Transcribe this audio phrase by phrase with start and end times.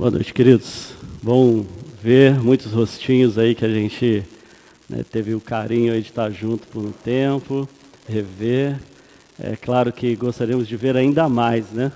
[0.00, 0.94] Boa noite, queridos.
[1.20, 1.66] Bom
[2.00, 4.22] ver muitos rostinhos aí que a gente
[4.88, 7.68] né, teve o carinho de estar junto por um tempo,
[8.08, 8.78] rever.
[9.36, 11.90] É claro que gostaríamos de ver ainda mais, né?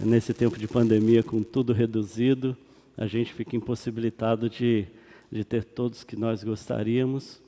[0.00, 2.56] Nesse tempo de pandemia, com tudo reduzido,
[2.96, 4.86] a gente fica impossibilitado de,
[5.30, 7.40] de ter todos que nós gostaríamos.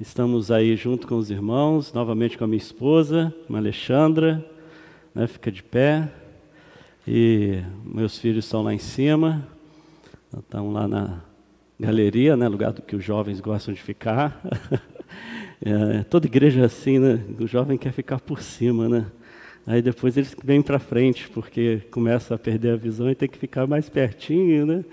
[0.00, 4.42] Estamos aí junto com os irmãos, novamente com a minha esposa, a Alexandra,
[5.14, 6.08] né, fica de pé.
[7.06, 9.46] E meus filhos estão lá em cima,
[10.38, 11.20] estão lá na
[11.78, 14.40] galeria, né, lugar que os jovens gostam de ficar.
[15.60, 17.20] é, toda igreja é assim, né?
[17.38, 19.06] O jovem quer ficar por cima, né?
[19.66, 23.38] Aí depois eles vêm para frente, porque começa a perder a visão e tem que
[23.38, 24.84] ficar mais pertinho, né?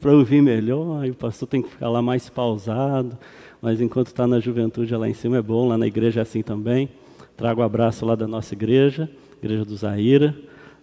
[0.00, 3.16] Para ouvir melhor, aí o pastor tem que ficar lá mais pausado.
[3.62, 6.42] Mas enquanto está na juventude lá em cima é bom, lá na igreja é assim
[6.42, 6.88] também.
[7.36, 10.36] Trago o um abraço lá da nossa igreja, igreja do Zaira,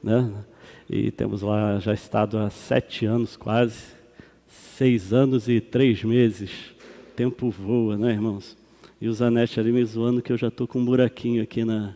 [0.03, 0.29] né?
[0.89, 3.75] E temos lá já estado há sete anos quase,
[4.47, 6.49] seis anos e três meses.
[7.13, 8.55] Tempo voa, né, irmãos?
[9.01, 11.93] E o Zanetti ali me zoando que eu já estou com um buraquinho aqui na,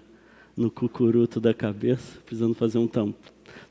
[0.58, 2.90] no cucuruto da cabeça, precisando fazer um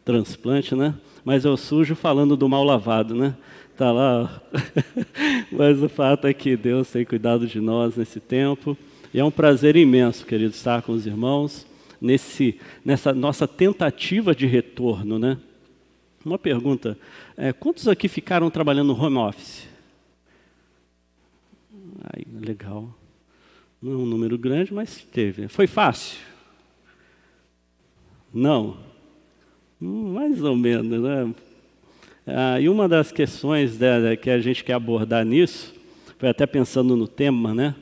[0.03, 0.95] transplante, né?
[1.23, 3.37] Mas eu sujo falando do mal lavado, né?
[3.77, 4.43] Tá lá.
[5.53, 8.77] Mas o fato é que Deus tem cuidado de nós nesse tempo.
[9.13, 11.67] E é um prazer imenso, querido, estar com os irmãos
[12.01, 15.39] nesse, nessa nossa tentativa de retorno, né?
[16.25, 16.99] Uma pergunta:
[17.37, 19.69] é, quantos aqui ficaram trabalhando no home office?
[22.03, 22.95] Ai, legal.
[23.81, 25.49] Não é um número grande, mas teve.
[25.49, 26.19] Foi fácil?
[28.33, 28.77] Não.
[29.81, 31.35] Mais ou menos, né?
[32.27, 33.79] Ah, e uma das questões
[34.21, 35.75] que a gente quer abordar nisso,
[36.19, 37.75] foi até pensando no tema, né?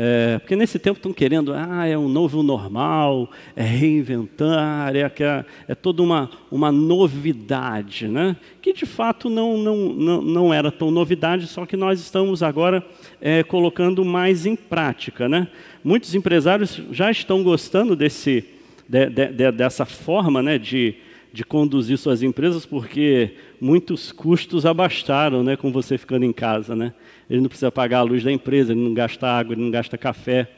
[0.00, 5.44] É, porque nesse tempo estão querendo, ah, é um novo normal, é reinventar, é, é,
[5.66, 8.36] é toda uma, uma novidade, né?
[8.62, 12.86] que de fato não, não, não, não era tão novidade, só que nós estamos agora
[13.20, 15.28] é, colocando mais em prática.
[15.28, 15.48] Né?
[15.82, 18.44] Muitos empresários já estão gostando desse,
[18.88, 20.94] de, de, de, dessa forma né, de,
[21.32, 26.74] de conduzir suas empresas, porque muitos custos abastaram né, com você ficando em casa.
[26.74, 26.92] Né?
[27.28, 29.98] ele não precisa pagar a luz da empresa, ele não gasta água, ele não gasta
[29.98, 30.48] café,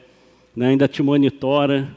[0.55, 0.69] né?
[0.69, 1.89] ainda te monitora,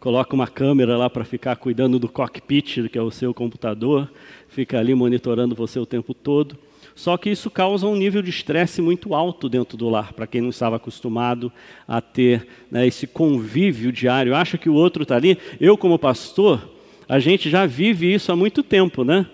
[0.00, 4.10] coloca uma câmera lá para ficar cuidando do cockpit, que é o seu computador,
[4.48, 6.56] fica ali monitorando você o tempo todo.
[6.94, 10.40] Só que isso causa um nível de estresse muito alto dentro do lar, para quem
[10.40, 11.50] não estava acostumado
[11.88, 14.34] a ter né, esse convívio diário.
[14.34, 15.38] Acha que o outro está ali.
[15.58, 16.68] Eu, como pastor,
[17.12, 19.26] a gente já vive isso há muito tempo, né?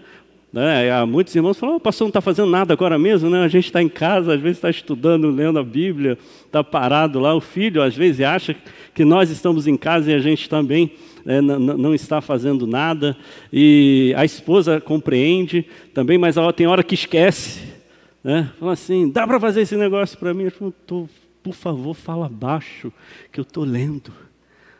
[0.53, 1.05] Né?
[1.05, 3.45] Muitos irmãos falam, o pastor não está fazendo nada agora mesmo, né?
[3.45, 7.37] a gente está em casa, às vezes está estudando, lendo a Bíblia, está parado lá.
[7.37, 8.57] O filho, às vezes, acha
[8.93, 10.91] que nós estamos em casa e a gente também
[11.25, 13.17] né, não está fazendo nada.
[13.53, 15.65] E a esposa compreende
[15.95, 17.63] também, mas tem hora que esquece.
[18.25, 18.51] Né?
[18.59, 20.47] Fala assim, dá para fazer esse negócio para mim?
[20.47, 20.75] Eu falo,
[21.45, 22.93] por favor, fala baixo,
[23.31, 24.13] que eu estou lendo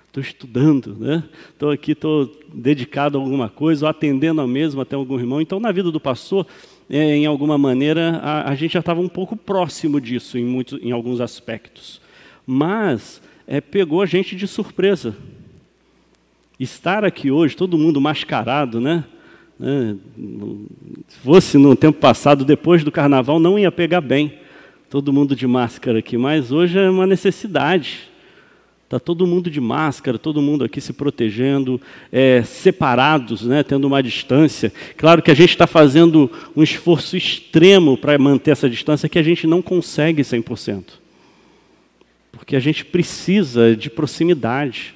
[0.09, 1.23] estou estudando, né?
[1.51, 5.41] Estou aqui, estou dedicado a alguma coisa, ou atendendo a mesmo até algum irmão.
[5.41, 6.47] Então, na vida do pastor,
[6.91, 10.77] é, em alguma maneira, a, a gente já estava um pouco próximo disso em, muito,
[10.79, 12.01] em alguns aspectos.
[12.47, 15.15] Mas é, pegou a gente de surpresa.
[16.59, 19.05] Estar aqui hoje, todo mundo mascarado, né?
[19.61, 19.95] É,
[21.09, 24.39] se fosse no tempo passado, depois do carnaval, não ia pegar bem.
[24.89, 28.09] Todo mundo de máscara aqui, mas hoje é uma necessidade.
[28.89, 31.79] Está todo mundo de máscara, todo mundo aqui se protegendo,
[32.11, 34.73] é, separados, né, tendo uma distância.
[34.97, 39.23] Claro que a gente está fazendo um esforço extremo para manter essa distância que a
[39.23, 40.85] gente não consegue 100%.
[42.33, 44.95] Porque a gente precisa de proximidade.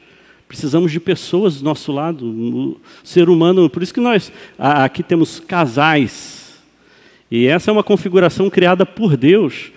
[0.48, 3.68] Precisamos de pessoas do nosso lado, o ser humano.
[3.68, 6.62] Por isso que nós aqui temos casais.
[7.30, 9.70] E essa é uma configuração criada por Deus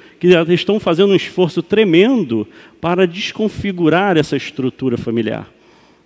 [0.45, 2.47] que estão fazendo um esforço tremendo
[2.79, 5.49] para desconfigurar essa estrutura familiar.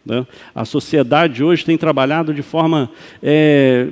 [0.06, 0.26] Né?
[0.54, 2.92] A sociedade hoje tem trabalhado de forma
[3.22, 3.88] é,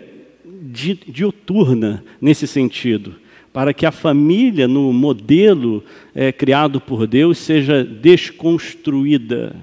[1.08, 3.16] diuturna nesse sentido,
[3.54, 5.84] para que a família, no modelo
[6.14, 9.56] é, criado por Deus, seja desconstruída.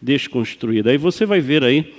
[0.00, 0.90] Desconstruída.
[0.90, 1.92] Aí você vai ver aí,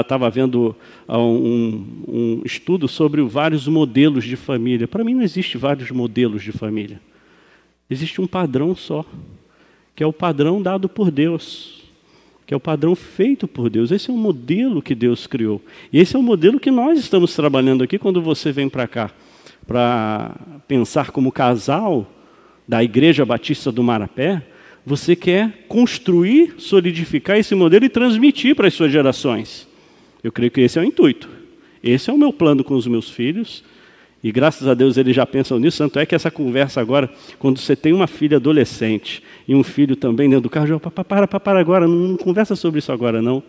[0.00, 0.76] estava ah, vendo
[1.08, 4.86] ah, um, um estudo sobre vários modelos de família.
[4.86, 7.00] Para mim não existe vários modelos de família.
[7.90, 9.04] Existe um padrão só,
[9.96, 11.82] que é o padrão dado por Deus,
[12.46, 13.90] que é o padrão feito por Deus.
[13.90, 15.60] Esse é o modelo que Deus criou.
[15.92, 19.10] E esse é o modelo que nós estamos trabalhando aqui quando você vem para cá,
[19.66, 20.36] para
[20.68, 22.08] pensar como casal
[22.66, 24.40] da Igreja Batista do Marapé.
[24.86, 29.68] Você quer construir, solidificar esse modelo e transmitir para as suas gerações.
[30.22, 31.28] Eu creio que esse é o intuito.
[31.82, 33.64] Esse é o meu plano com os meus filhos
[34.22, 37.08] E graças a Deus eles já pensam nisso, tanto é que essa conversa agora,
[37.38, 41.26] quando você tem uma filha adolescente e um filho também dentro do carro, já, para,
[41.26, 43.42] para, agora, não, não, conversa sobre isso agora não.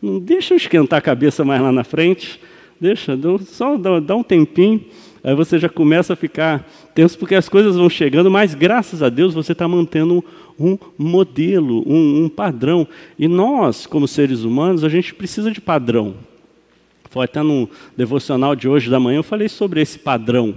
[0.00, 2.40] Não deixa eu esquentar a cabeça mais lá na frente,
[2.80, 4.84] deixa, só dá, dá um tempinho,
[5.24, 9.08] aí você já começa a ficar tenso, porque as coisas vão chegando, mas graças a
[9.08, 10.24] Deus você está mantendo
[10.58, 12.86] um, um modelo, um, um padrão.
[13.18, 16.14] E nós, como seres humanos, a gente precisa de padrão.
[17.12, 20.56] Foi até no devocional de hoje da manhã eu falei sobre esse padrão.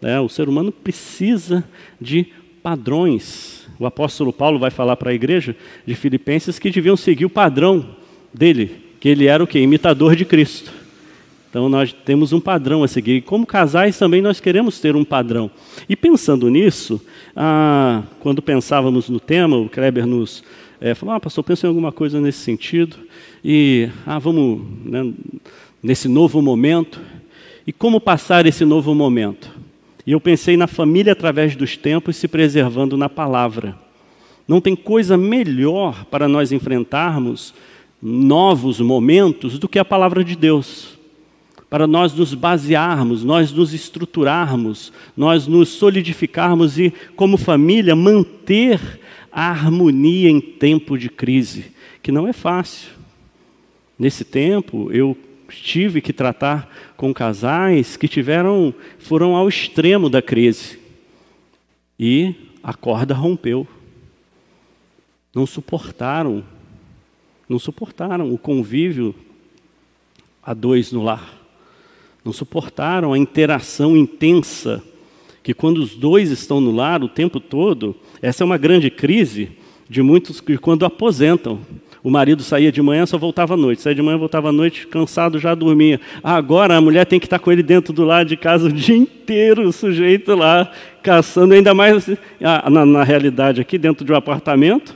[0.00, 0.20] Né?
[0.20, 1.64] O ser humano precisa
[2.00, 2.28] de
[2.62, 3.66] padrões.
[3.76, 7.84] O apóstolo Paulo vai falar para a igreja de Filipenses que deviam seguir o padrão
[8.32, 9.58] dele, que ele era o que?
[9.58, 10.72] Imitador de Cristo.
[11.50, 13.16] Então nós temos um padrão a seguir.
[13.16, 15.50] E como casais também nós queremos ter um padrão.
[15.88, 17.04] E pensando nisso,
[17.34, 20.44] ah, quando pensávamos no tema, o Kleber nos
[20.80, 22.96] é, falou, ah, pastor, pensa em alguma coisa nesse sentido.
[23.42, 25.12] E, ah, vamos né,
[25.86, 27.00] nesse novo momento.
[27.64, 29.48] E como passar esse novo momento?
[30.04, 33.78] E eu pensei na família através dos tempos se preservando na palavra.
[34.48, 37.54] Não tem coisa melhor para nós enfrentarmos
[38.02, 40.98] novos momentos do que a palavra de Deus.
[41.70, 48.80] Para nós nos basearmos, nós nos estruturarmos, nós nos solidificarmos e, como família, manter
[49.30, 51.66] a harmonia em tempo de crise,
[52.02, 52.90] que não é fácil.
[53.98, 55.16] Nesse tempo, eu
[55.48, 60.78] tive que tratar com casais que tiveram, foram ao extremo da crise.
[61.98, 63.66] E a corda rompeu.
[65.34, 66.42] Não suportaram,
[67.48, 69.14] não suportaram o convívio
[70.42, 71.34] a dois no lar.
[72.24, 74.82] Não suportaram a interação intensa
[75.42, 79.50] que quando os dois estão no lar o tempo todo, essa é uma grande crise
[79.88, 81.60] de muitos que quando aposentam,
[82.06, 83.82] o marido saía de manhã, só voltava à noite.
[83.82, 86.00] Saía de manhã, voltava à noite, cansado, já dormia.
[86.22, 88.96] Agora a mulher tem que estar com ele dentro do lado de casa o dia
[88.96, 90.70] inteiro, o sujeito lá,
[91.02, 92.16] caçando, ainda mais assim,
[92.70, 94.94] na, na realidade aqui, dentro de um apartamento.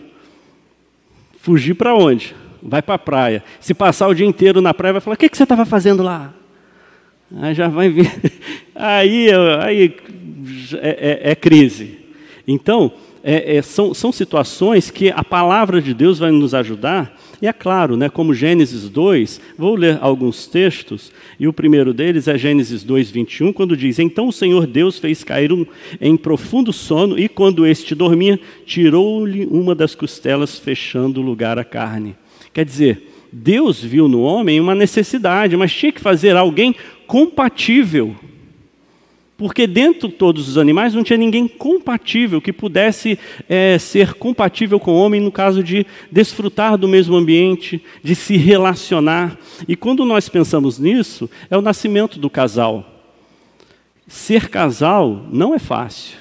[1.40, 2.32] Fugir para onde?
[2.62, 3.42] Vai para a praia.
[3.58, 6.04] Se passar o dia inteiro na praia, vai falar: o que, que você estava fazendo
[6.04, 6.32] lá?
[7.42, 8.08] Aí já vai vir.
[8.72, 9.26] Aí,
[9.60, 9.94] aí
[10.80, 11.98] é, é, é crise.
[12.46, 12.92] Então,
[13.22, 17.52] é, é, são, são situações que a palavra de Deus vai nos ajudar, e é
[17.52, 22.82] claro, né, como Gênesis 2, vou ler alguns textos, e o primeiro deles é Gênesis
[22.82, 25.64] 2, 21, quando diz: Então o Senhor Deus fez cair um,
[26.00, 31.64] em profundo sono, e quando este dormia, tirou-lhe uma das costelas, fechando o lugar à
[31.64, 32.14] carne.
[32.52, 36.74] Quer dizer, Deus viu no homem uma necessidade, mas tinha que fazer alguém
[37.06, 38.16] compatível
[39.40, 44.78] porque dentro de todos os animais não tinha ninguém compatível que pudesse é, ser compatível
[44.78, 49.38] com o homem no caso de desfrutar do mesmo ambiente, de se relacionar.
[49.66, 52.84] E quando nós pensamos nisso, é o nascimento do casal.
[54.06, 56.18] Ser casal não é fácil.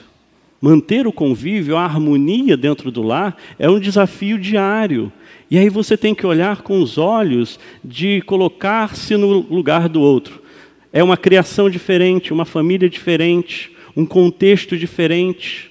[0.62, 5.12] Manter o convívio, a harmonia dentro do lar é um desafio diário.
[5.52, 10.42] E aí você tem que olhar com os olhos de colocar-se no lugar do outro.
[10.92, 15.70] É uma criação diferente, uma família diferente, um contexto diferente,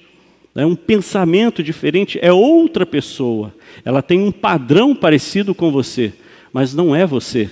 [0.54, 3.54] é um pensamento diferente, é outra pessoa.
[3.84, 6.12] Ela tem um padrão parecido com você,
[6.52, 7.50] mas não é você.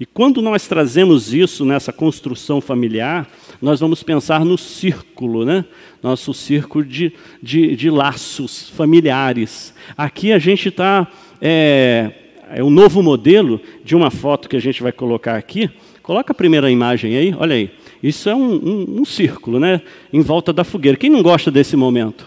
[0.00, 3.30] E quando nós trazemos isso nessa construção familiar,
[3.60, 5.64] nós vamos pensar no círculo, né?
[6.02, 9.72] nosso círculo de, de, de laços familiares.
[9.96, 11.06] Aqui a gente está.
[11.40, 12.10] É,
[12.54, 15.70] é um novo modelo de uma foto que a gente vai colocar aqui,
[16.02, 17.70] Coloca a primeira imagem aí, olha aí.
[18.02, 19.80] Isso é um, um, um círculo, né?
[20.12, 20.98] Em volta da fogueira.
[20.98, 22.26] Quem não gosta desse momento?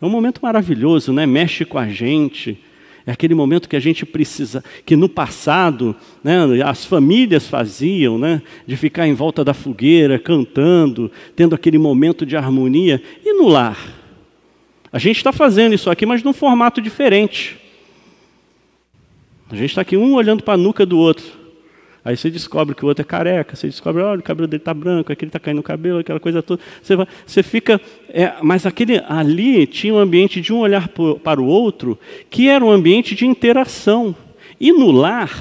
[0.00, 1.26] É um momento maravilhoso, né?
[1.26, 2.58] Mexe com a gente.
[3.06, 8.42] É aquele momento que a gente precisa, que no passado né, as famílias faziam, né,
[8.66, 13.00] de ficar em volta da fogueira, cantando, tendo aquele momento de harmonia.
[13.24, 13.78] E no lar?
[14.90, 17.56] A gente está fazendo isso aqui, mas num formato diferente.
[19.48, 21.45] A gente está aqui um olhando para a nuca do outro.
[22.06, 24.72] Aí você descobre que o outro é careca, você descobre, olha, o cabelo dele está
[24.72, 26.62] branco, aquele está caindo o cabelo, aquela coisa toda.
[26.80, 27.80] Você, vai, você fica.
[28.08, 31.98] É, mas aquele ali tinha um ambiente de um olhar para o outro,
[32.30, 34.14] que era um ambiente de interação.
[34.60, 35.36] E no lar,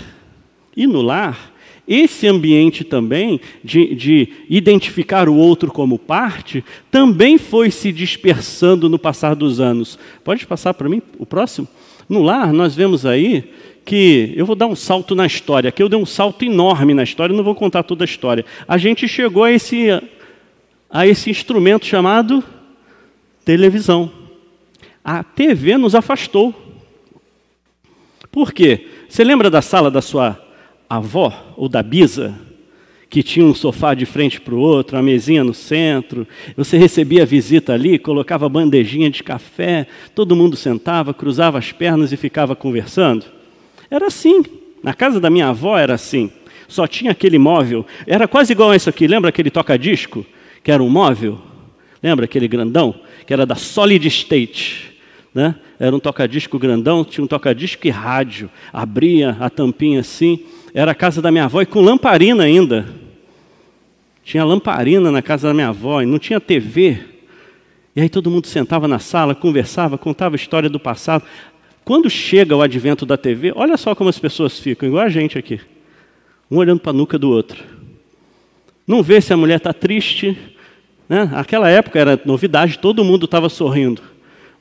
[0.75, 1.53] e no lar,
[1.87, 8.97] esse ambiente também de, de, identificar o outro como parte também foi se dispersando no
[8.97, 9.99] passar dos anos.
[10.23, 11.67] Pode passar para mim o próximo?
[12.09, 13.51] No lar, nós vemos aí
[13.85, 17.03] que eu vou dar um salto na história, que eu dei um salto enorme na
[17.03, 18.43] história, não vou contar toda a história.
[18.67, 19.89] A gente chegou a esse,
[20.89, 22.43] a esse instrumento chamado
[23.45, 24.11] televisão.
[25.03, 26.53] A TV nos afastou.
[28.31, 28.87] Por quê?
[29.07, 30.43] Você lembra da sala da sua
[30.89, 32.41] avó ou da bisa?
[33.07, 36.27] que tinha um sofá de frente para o outro, a mesinha no centro.
[36.57, 42.11] Você recebia a visita ali, colocava bandejinha de café, todo mundo sentava, cruzava as pernas
[42.11, 43.34] e ficava conversando.
[43.89, 44.43] Era assim.
[44.83, 46.31] Na casa da minha avó era assim.
[46.67, 47.85] Só tinha aquele móvel.
[48.05, 49.07] Era quase igual a isso aqui.
[49.07, 50.25] Lembra aquele toca-disco?
[50.63, 51.39] Que era um móvel?
[52.01, 52.93] Lembra aquele grandão?
[53.25, 54.95] Que era da Solid State.
[55.33, 55.55] Né?
[55.79, 58.49] Era um toca-disco grandão, tinha um toca-disco e rádio.
[58.71, 60.39] Abria a tampinha assim.
[60.73, 62.85] Era a casa da minha avó e com lamparina ainda.
[64.23, 66.99] Tinha lamparina na casa da minha avó e não tinha TV.
[67.95, 71.23] E aí todo mundo sentava na sala, conversava, contava história do passado.
[71.85, 75.37] Quando chega o advento da TV, olha só como as pessoas ficam, igual a gente
[75.37, 75.61] aqui.
[76.49, 77.63] Um olhando para a nuca do outro.
[78.87, 80.35] Não vê se a mulher está triste.
[81.07, 81.29] Né?
[81.33, 84.01] Aquela época era novidade, todo mundo estava sorrindo.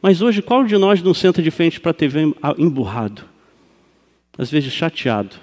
[0.03, 3.23] Mas hoje, qual de nós não senta de frente para a TV emburrado?
[4.37, 5.37] Às vezes chateado,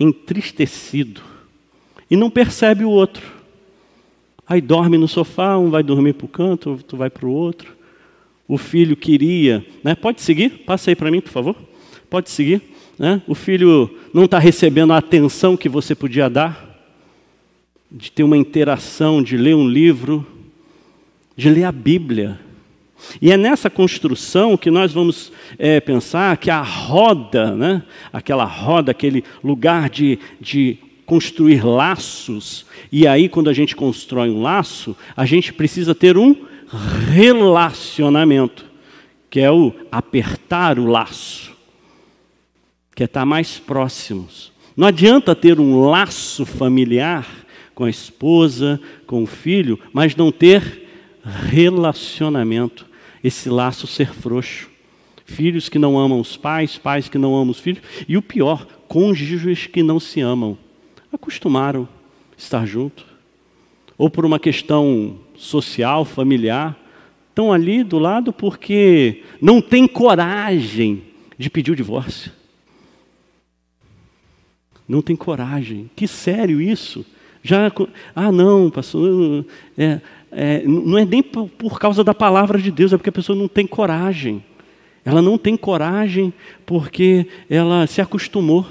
[0.00, 1.20] entristecido,
[2.10, 3.24] e não percebe o outro.
[4.44, 7.77] Aí dorme no sofá, um vai dormir para o canto, outro vai para o outro.
[8.48, 9.94] O filho queria, né?
[9.94, 10.48] pode seguir?
[10.64, 11.54] Passa aí para mim, por favor.
[12.08, 12.62] Pode seguir.
[12.98, 13.20] Né?
[13.28, 16.66] O filho não está recebendo a atenção que você podia dar,
[17.92, 20.26] de ter uma interação, de ler um livro,
[21.36, 22.40] de ler a Bíblia.
[23.20, 28.90] E é nessa construção que nós vamos é, pensar que a roda, né, aquela roda,
[28.90, 35.24] aquele lugar de, de construir laços, e aí quando a gente constrói um laço, a
[35.24, 36.47] gente precisa ter um
[37.12, 38.64] relacionamento,
[39.30, 41.52] que é o apertar o laço,
[42.94, 44.52] que é estar mais próximos.
[44.76, 47.26] Não adianta ter um laço familiar
[47.74, 50.86] com a esposa, com o filho, mas não ter
[51.24, 52.86] relacionamento
[53.22, 54.68] esse laço ser frouxo.
[55.24, 58.66] Filhos que não amam os pais, pais que não amam os filhos, e o pior,
[58.88, 60.56] cônjuges que não se amam.
[61.12, 61.88] Acostumaram
[62.36, 63.04] estar junto.
[63.96, 66.76] Ou por uma questão social, familiar,
[67.30, 71.04] estão ali do lado porque não tem coragem
[71.38, 72.32] de pedir o divórcio.
[74.88, 75.88] Não tem coragem.
[75.94, 77.06] Que sério isso?
[77.42, 77.72] Já,
[78.14, 80.00] ah, não, pastor, é,
[80.32, 83.46] é, não é nem por causa da palavra de Deus, é porque a pessoa não
[83.46, 84.44] tem coragem.
[85.04, 86.34] Ela não tem coragem
[86.66, 88.66] porque ela se acostumou.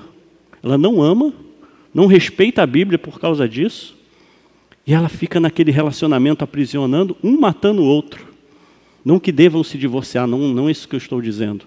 [0.62, 1.34] Ela não ama,
[1.94, 3.97] não respeita a Bíblia por causa disso.
[4.88, 8.25] E ela fica naquele relacionamento aprisionando, um matando o outro.
[9.03, 11.65] Não que devam se divorciar, não, não é isso que eu estou dizendo.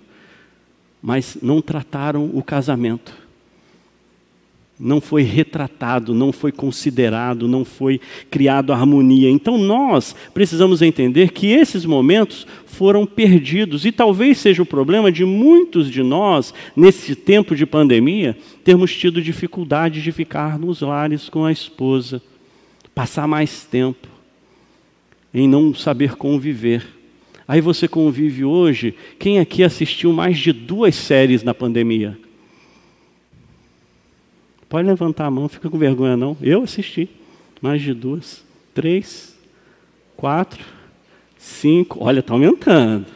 [1.03, 3.21] Mas não trataram o casamento
[4.81, 8.01] não foi retratado, não foi considerado, não foi
[8.31, 9.29] criado harmonia.
[9.29, 15.25] Então nós precisamos entender que esses momentos foram perdidos e talvez seja o problema de
[15.25, 18.35] muitos de nós nesse tempo de pandemia
[18.65, 22.23] termos tido dificuldade de ficar nos lares com a esposa,
[23.01, 24.07] passar mais tempo
[25.33, 26.87] em não saber conviver.
[27.49, 32.19] Aí você convive hoje, quem aqui assistiu mais de duas séries na pandemia?
[34.69, 36.37] Pode levantar a mão, fica com vergonha não.
[36.43, 37.09] Eu assisti
[37.63, 39.35] mais de duas, três,
[40.15, 40.63] quatro,
[41.39, 42.05] cinco.
[42.05, 43.07] Olha, está aumentando.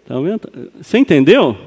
[0.00, 0.72] Está aumentando.
[0.80, 1.58] Você entendeu?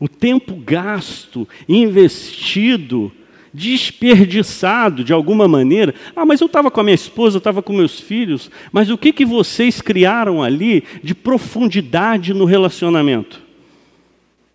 [0.00, 3.12] O tempo gasto, investido,
[3.56, 5.94] desperdiçado de alguma maneira.
[6.14, 8.50] Ah, mas eu estava com a minha esposa, eu estava com meus filhos.
[8.70, 13.40] Mas o que, que vocês criaram ali de profundidade no relacionamento?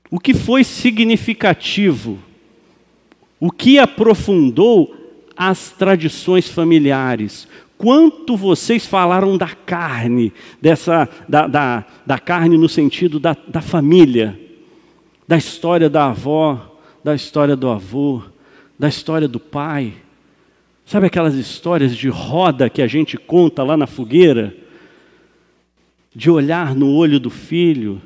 [0.10, 2.20] O que foi significativo?
[3.42, 4.96] o que aprofundou
[5.36, 7.48] as tradições familiares.
[7.76, 10.32] Quanto vocês falaram da carne,
[10.62, 14.40] dessa, da, da, da carne no sentido da, da família,
[15.28, 18.22] da história da avó, da história do avô,
[18.82, 19.94] da história do pai.
[20.88, 24.56] Sabe aquelas histórias de roda que a gente conta lá na fogueira?
[26.16, 28.02] De olhar no olho do filho,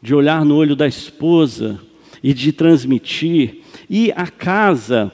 [0.00, 1.80] de olhar no olho da esposa
[2.22, 5.10] e de transmitir e a casa,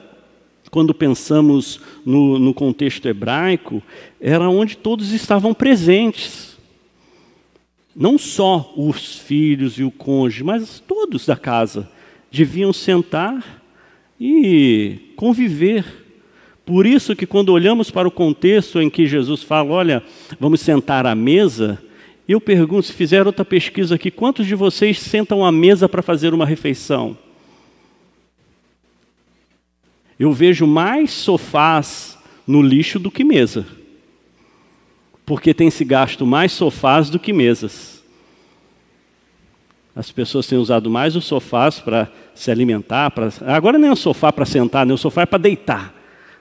[0.71, 3.83] quando pensamos no, no contexto hebraico,
[4.21, 6.55] era onde todos estavam presentes.
[7.97, 11.91] Não só os filhos e o cônjuge, mas todos da casa
[12.31, 13.65] deviam sentar
[14.21, 15.85] e conviver.
[16.65, 20.03] Por isso que quando olhamos para o contexto em que Jesus fala, olha,
[20.41, 21.81] vamos sentar à mesa,
[22.29, 26.35] eu pergunto, se fizer outra pesquisa aqui, quantos de vocês sentam à mesa para fazer
[26.35, 27.17] uma refeição?
[30.19, 33.67] Eu vejo mais sofás no lixo do que mesa.
[35.25, 37.96] Porque tem se gasto mais sofás do que mesas.
[39.97, 43.11] As pessoas têm usado mais os sofás para se alimentar.
[43.11, 43.31] Pra...
[43.47, 45.95] Agora nem é o sofá para sentar, nem o sofá é para deitar.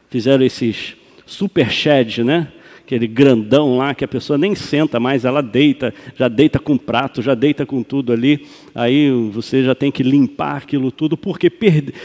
[0.09, 2.49] fizeram esses super shed, né?
[2.85, 7.19] aquele grandão lá que a pessoa nem senta mais, ela deita, já deita com prato,
[7.19, 8.45] já deita com tudo ali.
[8.75, 11.51] Aí você já tem que limpar aquilo tudo, porque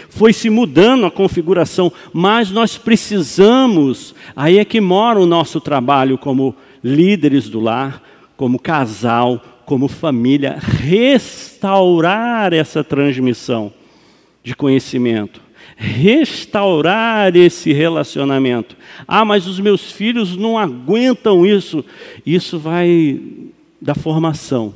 [0.09, 1.93] foi se mudando a configuração.
[2.15, 8.03] Mas nós precisamos, aí é que mora o nosso trabalho como líderes do lar,
[8.35, 13.73] como casal, como família, restaurar essa transmissão
[14.43, 15.41] de conhecimento
[15.77, 18.77] restaurar esse relacionamento.
[19.09, 21.83] Ah, mas os meus filhos não aguentam isso.
[22.27, 23.19] Isso vai
[23.81, 24.75] da formação.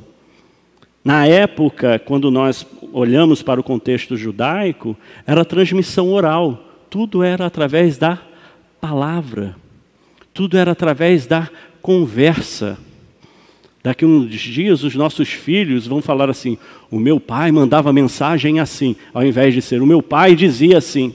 [1.03, 4.97] Na época, quando nós olhamos para o contexto judaico,
[5.27, 6.63] era transmissão oral.
[6.89, 8.17] Tudo era através da
[8.81, 9.55] palavra.
[10.33, 11.49] Tudo era através da
[11.83, 12.79] conversa.
[13.85, 16.57] Daqui uns dias, os nossos filhos vão falar assim:
[16.89, 21.13] o meu pai mandava mensagem assim, ao invés de ser o meu pai dizia assim.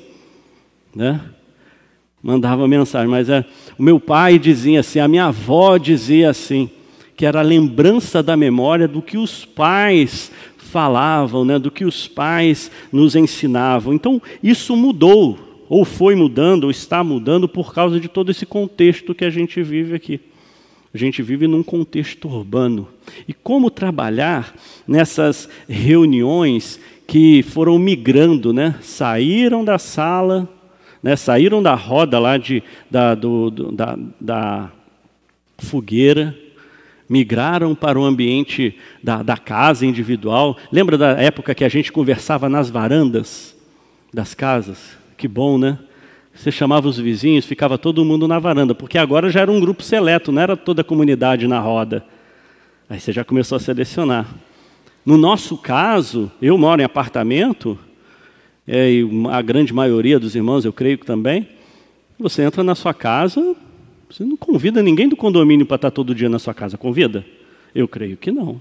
[0.95, 1.21] Né?
[2.23, 3.45] Mandava mensagem, mas é,
[3.77, 6.71] o meu pai dizia assim, a minha avó dizia assim,
[7.17, 12.07] que era a lembrança da memória do que os pais falavam, né, do que os
[12.07, 13.95] pais nos ensinavam.
[13.95, 19.13] Então, isso mudou, ou foi mudando, ou está mudando por causa de todo esse contexto
[19.13, 20.21] que a gente vive aqui.
[20.93, 22.89] A gente vive num contexto urbano.
[23.29, 24.55] E como trabalhar
[24.87, 28.77] nessas reuniões que foram migrando, né?
[28.83, 30.49] Saíram da sala,
[31.03, 31.15] né?
[31.17, 34.73] saíram da roda lá de, da, do, do, da, da
[35.59, 36.37] fogueira,
[37.09, 40.57] migraram para o ambiente da, da casa individual.
[40.73, 43.57] Lembra da época que a gente conversava nas varandas
[44.13, 44.97] das casas?
[45.17, 45.79] Que bom, né?
[46.35, 49.83] Você chamava os vizinhos, ficava todo mundo na varanda, porque agora já era um grupo
[49.83, 52.05] seleto, não era toda a comunidade na roda.
[52.89, 54.27] Aí você já começou a selecionar.
[55.05, 57.79] No nosso caso, eu moro em apartamento,
[58.67, 61.49] é, e a grande maioria dos irmãos, eu creio que também,
[62.19, 63.57] você entra na sua casa,
[64.09, 67.25] você não convida ninguém do condomínio para estar todo dia na sua casa, convida?
[67.75, 68.61] Eu creio que não.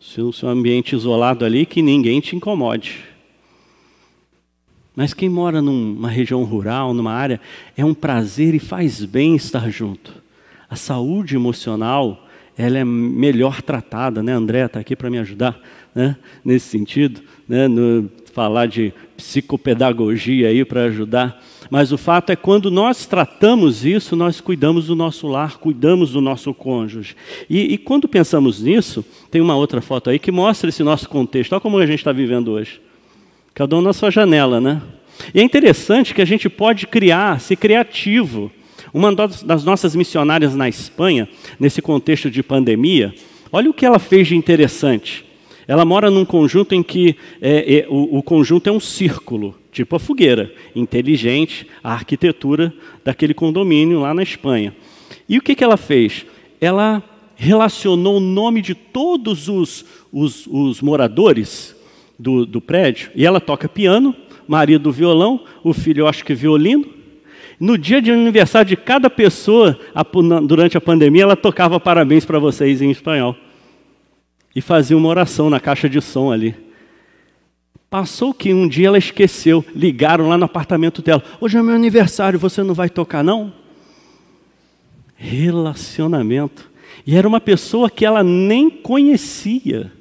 [0.00, 3.13] Se o seu ambiente isolado ali, que ninguém te incomode.
[4.94, 7.40] Mas quem mora numa região rural, numa área,
[7.76, 10.22] é um prazer e faz bem estar junto.
[10.70, 12.26] A saúde emocional,
[12.56, 14.32] ela é melhor tratada, né?
[14.32, 15.60] André está aqui para me ajudar,
[15.94, 16.16] né?
[16.44, 17.66] Nesse sentido, né?
[17.66, 21.40] No, falar de psicopedagogia aí para ajudar.
[21.70, 26.20] Mas o fato é quando nós tratamos isso, nós cuidamos do nosso lar, cuidamos do
[26.20, 27.16] nosso cônjuge.
[27.48, 31.52] E, e quando pensamos nisso, tem uma outra foto aí que mostra esse nosso contexto.
[31.52, 32.80] Olha como a gente está vivendo hoje.
[33.54, 34.82] Cada um na sua janela, né?
[35.32, 38.50] E é interessante que a gente pode criar, ser criativo.
[38.92, 43.14] Uma das nossas missionárias na Espanha, nesse contexto de pandemia,
[43.52, 45.24] olha o que ela fez de interessante.
[45.68, 49.94] Ela mora num conjunto em que é, é, o, o, conjunto é um círculo, tipo
[49.94, 52.72] a fogueira, inteligente, a arquitetura
[53.04, 54.74] daquele condomínio lá na Espanha.
[55.28, 56.26] E o que, que ela fez?
[56.60, 57.02] Ela
[57.36, 61.73] relacionou o nome de todos os, os, os moradores
[62.18, 64.14] do, do prédio, e ela toca piano,
[64.46, 66.86] marido violão, o filho eu acho que violino.
[67.58, 69.78] No dia de aniversário de cada pessoa,
[70.46, 73.36] durante a pandemia, ela tocava parabéns para vocês em espanhol.
[74.54, 76.54] E fazia uma oração na caixa de som ali.
[77.88, 81.22] Passou que um dia ela esqueceu, ligaram lá no apartamento dela.
[81.40, 83.52] Hoje é meu aniversário, você não vai tocar não?
[85.14, 86.70] Relacionamento.
[87.06, 89.92] E era uma pessoa que ela nem conhecia.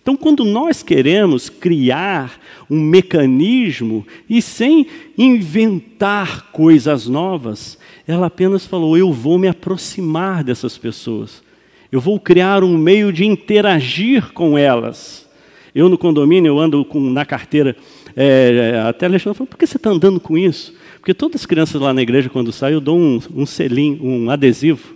[0.00, 8.96] Então, quando nós queremos criar um mecanismo e sem inventar coisas novas, ela apenas falou:
[8.96, 11.42] Eu vou me aproximar dessas pessoas,
[11.90, 15.28] eu vou criar um meio de interagir com elas.
[15.72, 17.76] Eu no condomínio, eu ando com, na carteira,
[18.16, 20.74] é, até Alexandre falou: Por que você está andando com isso?
[20.98, 24.30] Porque todas as crianças lá na igreja, quando saem, eu dou um, um selinho, um
[24.30, 24.94] adesivo,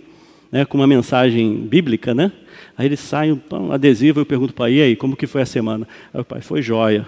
[0.51, 2.31] né, com uma mensagem bíblica, né?
[2.77, 5.45] Aí eles saem, um adesivo, eu pergunto para ele, e aí, como que foi a
[5.45, 5.87] semana?
[6.13, 7.05] Aí o pai, foi jóia.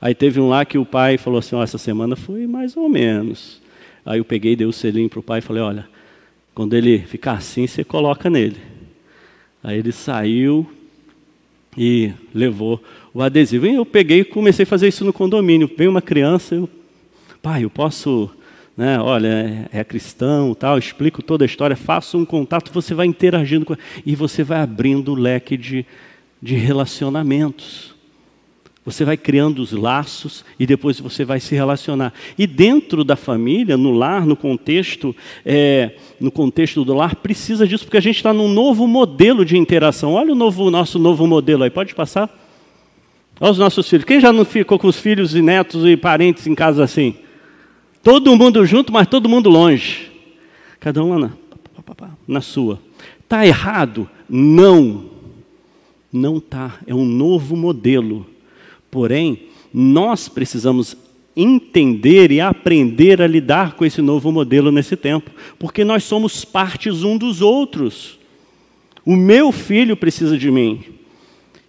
[0.00, 2.88] Aí teve um lá que o pai falou assim, oh, essa semana foi mais ou
[2.88, 3.60] menos.
[4.04, 5.88] Aí eu peguei, dei o selinho para o pai e falei, olha,
[6.54, 8.56] quando ele ficar assim, você coloca nele.
[9.62, 10.66] Aí ele saiu
[11.76, 12.82] e levou
[13.12, 13.66] o adesivo.
[13.66, 15.70] E eu peguei e comecei a fazer isso no condomínio.
[15.76, 16.68] Veio uma criança, eu,
[17.42, 18.30] pai, eu posso
[18.80, 23.04] né, olha, é, é cristão, tal, explico toda a história, faço um contato, você vai
[23.04, 25.84] interagindo com, e você vai abrindo o leque de,
[26.40, 27.94] de relacionamentos.
[28.82, 32.14] Você vai criando os laços e depois você vai se relacionar.
[32.38, 35.14] E dentro da família, no lar, no contexto,
[35.44, 39.58] é, no contexto do lar, precisa disso, porque a gente está num novo modelo de
[39.58, 40.14] interação.
[40.14, 42.34] Olha o novo, nosso novo modelo aí, pode passar?
[43.38, 44.06] Olha os nossos filhos.
[44.06, 47.14] Quem já não ficou com os filhos e netos e parentes em casa assim?
[48.02, 50.10] Todo mundo junto, mas todo mundo longe.
[50.78, 51.30] Cada um lá na,
[52.26, 52.80] na sua.
[53.20, 54.08] Está errado?
[54.28, 55.10] Não.
[56.12, 56.78] Não está.
[56.86, 58.26] É um novo modelo.
[58.90, 60.96] Porém, nós precisamos
[61.36, 67.04] entender e aprender a lidar com esse novo modelo nesse tempo, porque nós somos partes
[67.04, 68.18] um dos outros.
[69.04, 70.82] O meu filho precisa de mim.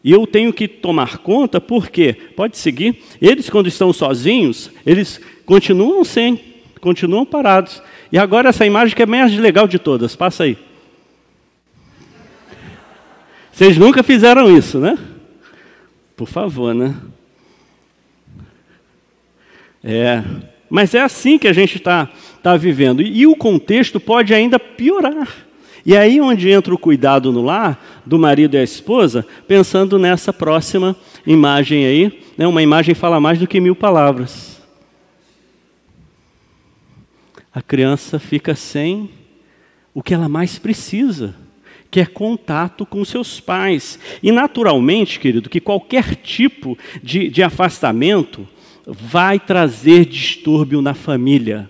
[0.03, 6.03] E eu tenho que tomar conta, porque, pode seguir, eles quando estão sozinhos, eles continuam
[6.03, 6.39] sem,
[6.79, 7.81] continuam parados.
[8.11, 10.57] E agora essa imagem que é mais legal de todas, passa aí.
[13.51, 14.97] Vocês nunca fizeram isso, né?
[16.15, 16.95] Por favor, né?
[19.83, 20.23] É,
[20.69, 22.09] mas é assim que a gente está
[22.41, 23.01] tá vivendo.
[23.01, 25.27] E, e o contexto pode ainda piorar.
[25.85, 30.31] E aí onde entra o cuidado no lar do marido e a esposa, pensando nessa
[30.31, 34.61] próxima imagem aí, né, uma imagem fala mais do que mil palavras.
[37.53, 39.09] A criança fica sem
[39.93, 41.35] o que ela mais precisa,
[41.89, 43.99] que é contato com seus pais.
[44.23, 48.47] E naturalmente, querido, que qualquer tipo de, de afastamento,
[48.85, 51.69] vai trazer distúrbio na família.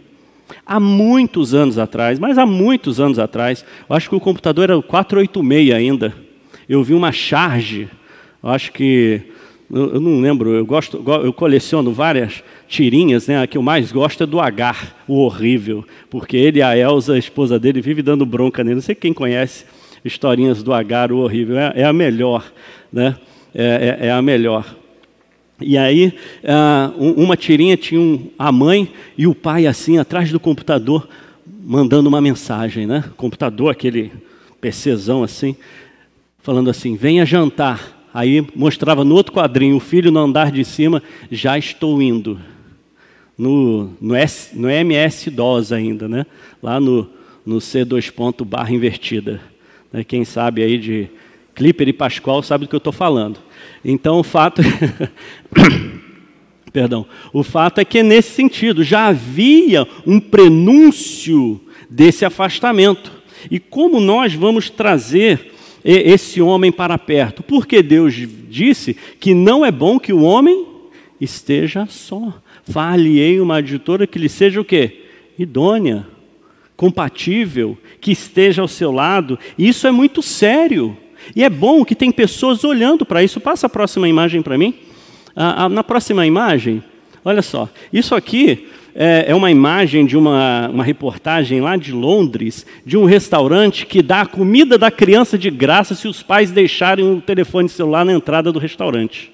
[0.65, 4.77] Há muitos anos atrás, mas há muitos anos atrás, eu acho que o computador era
[4.77, 6.13] o 486 ainda.
[6.67, 7.89] Eu vi uma charge,
[8.43, 9.21] acho que
[9.73, 13.41] eu não lembro, eu gosto, eu coleciono várias tirinhas, né?
[13.41, 17.13] A que eu mais gosto é do Agar, o horrível, porque ele e a Elsa,
[17.13, 18.75] a esposa dele, vive dando bronca nele.
[18.75, 19.65] Não sei quem conhece
[20.03, 22.43] historinhas do Agar, o horrível, é, é a melhor,
[22.91, 23.15] né?
[23.55, 24.65] É, é, é a melhor.
[25.61, 31.07] E aí, ah, uma tirinha tinha a mãe e o pai assim, atrás do computador,
[31.45, 33.03] mandando uma mensagem, né?
[33.15, 34.11] Computador, aquele
[34.59, 35.55] PCzão assim,
[36.39, 37.99] falando assim: venha jantar.
[38.13, 42.39] Aí mostrava no outro quadrinho, o filho no andar de cima, já estou indo.
[43.37, 46.25] No, no, S, no MS-DOS ainda, né?
[46.61, 47.09] Lá no,
[47.45, 49.39] no C2 ponto barra invertida.
[49.91, 50.03] Né?
[50.03, 51.09] Quem sabe aí de
[51.61, 53.37] Clipper e Pascoal sabe do que eu estou falando.
[53.85, 54.63] Então o fato,
[56.73, 63.11] perdão, o fato é que nesse sentido já havia um prenúncio desse afastamento.
[63.51, 65.51] E como nós vamos trazer
[65.83, 67.43] esse homem para perto?
[67.43, 68.15] Porque Deus
[68.49, 70.65] disse que não é bom que o homem
[71.19, 72.41] esteja só.
[72.63, 75.03] Fale-ei uma editora que lhe seja o quê?
[75.37, 76.07] Idônea,
[76.75, 79.37] compatível, que esteja ao seu lado.
[79.59, 80.97] Isso é muito sério.
[81.35, 83.39] E é bom que tem pessoas olhando para isso.
[83.39, 84.73] Passa a próxima imagem para mim.
[85.35, 86.83] Ah, ah, na próxima imagem,
[87.23, 87.69] olha só.
[87.91, 93.05] Isso aqui é, é uma imagem de uma, uma reportagem lá de Londres, de um
[93.05, 97.69] restaurante que dá a comida da criança de graça se os pais deixarem o telefone
[97.69, 99.31] celular na entrada do restaurante.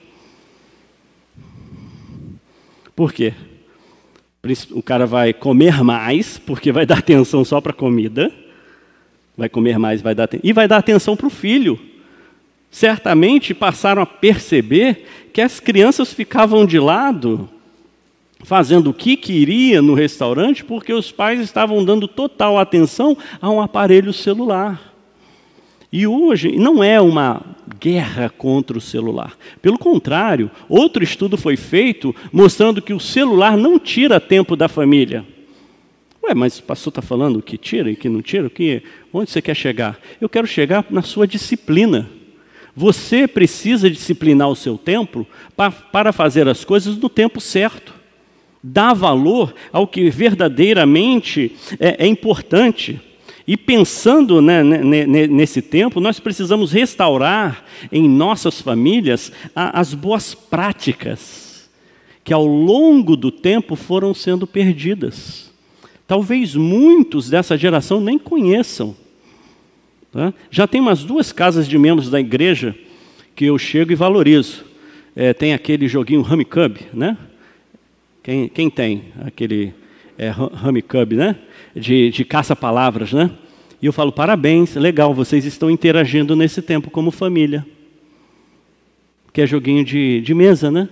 [2.95, 3.33] Por quê?
[4.71, 8.31] O cara vai comer mais, porque vai dar atenção só para a comida
[9.37, 11.79] vai comer mais, vai dar e vai dar atenção para o filho.
[12.71, 17.47] Certamente passaram a perceber que as crianças ficavam de lado,
[18.43, 23.61] fazendo o que queria no restaurante, porque os pais estavam dando total atenção a um
[23.61, 24.93] aparelho celular.
[25.91, 27.41] E hoje não é uma
[27.79, 29.37] guerra contra o celular.
[29.61, 35.25] Pelo contrário, outro estudo foi feito mostrando que o celular não tira tempo da família.
[36.27, 38.49] Ué, mas o pastor está falando que tira e que não tira?
[38.49, 39.97] Que, onde você quer chegar?
[40.19, 42.09] Eu quero chegar na sua disciplina.
[42.75, 45.25] Você precisa disciplinar o seu tempo
[45.91, 47.93] para fazer as coisas no tempo certo.
[48.61, 52.99] Dá valor ao que verdadeiramente é, é importante.
[53.47, 61.69] E pensando né, nesse tempo, nós precisamos restaurar em nossas famílias as boas práticas
[62.21, 65.46] que ao longo do tempo foram sendo perdidas
[66.07, 68.95] talvez muitos dessa geração nem conheçam.
[70.11, 70.33] Tá?
[70.49, 72.73] Já tem umas duas casas de membros da igreja
[73.35, 74.65] que eu chego e valorizo.
[75.15, 77.17] É, tem aquele joguinho Cub, né?
[78.23, 79.73] Quem, quem tem aquele
[80.17, 80.31] é,
[80.87, 81.35] Cub, né?
[81.75, 83.29] De, de caça-palavras, né?
[83.81, 87.65] E eu falo, parabéns, legal, vocês estão interagindo nesse tempo como família.
[89.31, 90.89] Que é joguinho de, de mesa, né?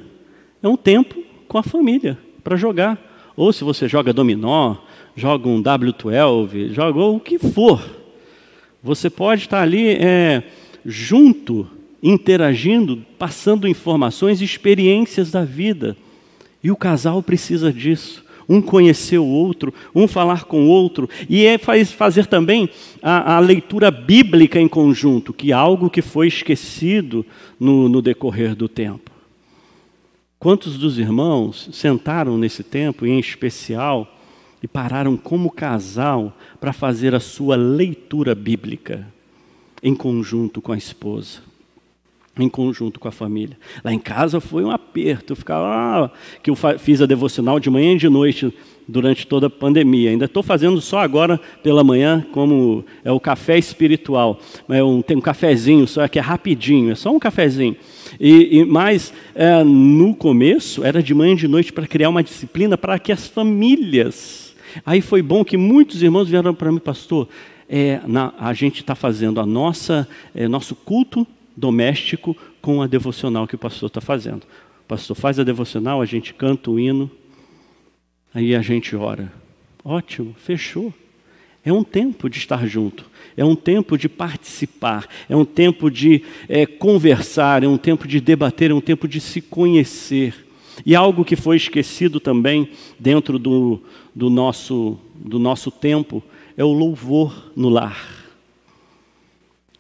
[0.62, 3.00] É um tempo com a família para jogar.
[3.36, 4.76] Ou se você joga dominó,
[5.16, 7.82] joga um W12, joga o que for.
[8.84, 10.44] Você pode estar ali é,
[10.86, 11.68] junto,
[12.04, 15.98] interagindo, passando informações experiências da vida.
[16.64, 18.24] E o casal precisa disso.
[18.48, 22.70] Um conhecer o outro, um falar com o outro, e é faz, fazer também
[23.02, 27.26] a, a, leitura bíblica em conjunto, que é algo que foi esquecido
[27.60, 29.10] no, no decorrer do tempo.
[30.38, 34.15] Quantos dos irmãos sentaram nesse tempo, em especial,
[34.66, 39.06] e pararam como casal para fazer a sua leitura bíblica
[39.84, 41.42] em conjunto com a esposa,
[42.36, 43.56] em conjunto com a família.
[43.84, 46.10] Lá em casa foi um aperto, eu ficava, ah,
[46.42, 48.52] que eu fiz a devocional de manhã e de noite
[48.88, 50.10] durante toda a pandemia.
[50.10, 54.40] Ainda estou fazendo só agora pela manhã, como é o café espiritual.
[54.68, 57.76] É um, tem um cafezinho, só que é rapidinho, é só um cafezinho.
[58.20, 62.24] E, e mas é, no começo era de manhã e de noite para criar uma
[62.24, 64.45] disciplina para que as famílias.
[64.86, 67.28] Aí foi bom que muitos irmãos vieram para mim, pastor.
[67.68, 73.48] É, na, a gente está fazendo a nossa é, nosso culto doméstico com a devocional
[73.48, 74.44] que o pastor está fazendo.
[74.84, 77.10] O pastor faz a devocional, a gente canta o hino,
[78.36, 79.32] Aí a gente ora.
[79.82, 80.94] Ótimo, fechou.
[81.64, 86.22] É um tempo de estar junto, é um tempo de participar, é um tempo de
[86.48, 90.36] é, conversar, é um tempo de debater, é um tempo de se conhecer.
[90.86, 93.82] E algo que foi esquecido também dentro do,
[94.16, 96.24] do, nosso, do nosso tempo
[96.56, 98.26] é o louvor no lar.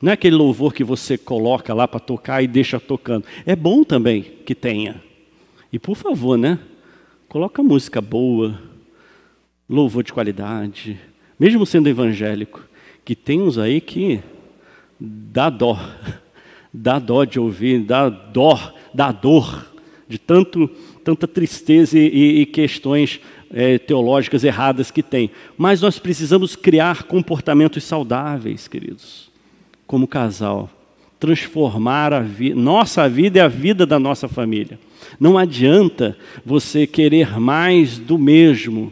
[0.02, 3.26] Não é aquele louvor que você coloca lá para tocar e deixa tocando.
[3.46, 5.02] É bom também que tenha.
[5.72, 6.60] E por favor, né?
[7.30, 8.62] Coloca música boa,
[9.68, 11.00] louvor de qualidade,
[11.40, 12.62] mesmo sendo evangélico,
[13.04, 14.22] que tem uns aí que
[15.00, 15.78] dá dó,
[16.74, 19.72] dá dó de ouvir, dá dó, dá dor
[20.08, 20.70] de tanto,
[21.06, 23.22] tanta tristeza e, e questões
[23.54, 25.30] é, teológicas erradas que tem.
[25.56, 29.30] Mas nós precisamos criar comportamentos saudáveis, queridos,
[29.86, 30.68] como casal,
[31.20, 34.80] transformar a vi nossa vida e a vida da nossa família.
[35.20, 38.92] Não adianta você querer mais do mesmo.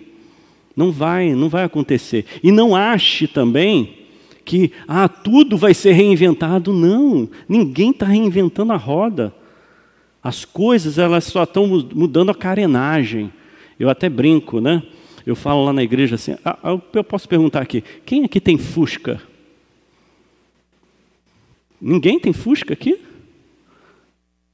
[0.75, 2.25] Não vai, não vai acontecer.
[2.43, 3.95] E não ache também
[4.45, 6.71] que ah, tudo vai ser reinventado.
[6.71, 9.33] Não, ninguém está reinventando a roda.
[10.23, 13.31] As coisas elas só estão mudando a carenagem.
[13.77, 14.81] Eu até brinco, né?
[15.25, 18.57] Eu falo lá na igreja assim, ah, ah eu posso perguntar aqui, quem aqui tem
[18.57, 19.21] Fusca?
[21.79, 22.99] Ninguém tem Fusca aqui?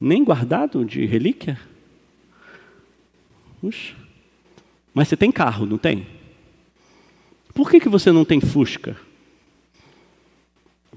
[0.00, 1.60] Nem guardado de relíquia?
[3.60, 3.94] Puxa.
[4.92, 6.06] Mas você tem carro, não tem?
[7.54, 8.96] Por que, que você não tem Fusca?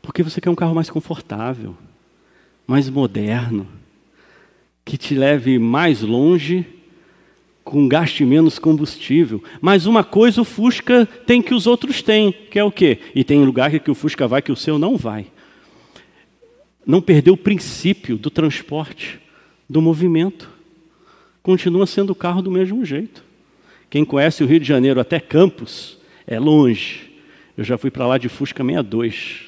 [0.02, 1.76] Porque você quer um carro mais confortável,
[2.66, 3.68] mais moderno,
[4.86, 6.66] que te leve mais longe,
[7.64, 9.44] com gaste menos combustível.
[9.62, 13.00] Mas uma coisa o Fusca tem que os outros têm, que é o quê?
[13.16, 15.28] E tem lugar que o Fusca vai que o seu não vai
[16.86, 19.20] não perdeu o princípio do transporte,
[19.70, 20.50] do movimento.
[21.42, 23.24] Continua sendo o carro do mesmo jeito.
[23.90, 27.12] Quem conhece o Rio de Janeiro até Campos é longe.
[27.58, 29.46] Eu já fui para lá de Fusca 62.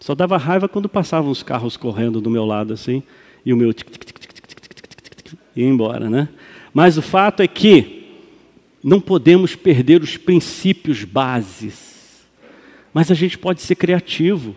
[0.00, 3.02] Só dava raiva quando passavam os carros correndo do meu lado assim,
[3.44, 6.28] e o meu tic, tic, tic, ia embora, né?
[6.72, 8.04] Mas o fato é que
[8.82, 12.22] não podemos perder os princípios bases.
[12.92, 14.54] Mas a gente pode ser criativo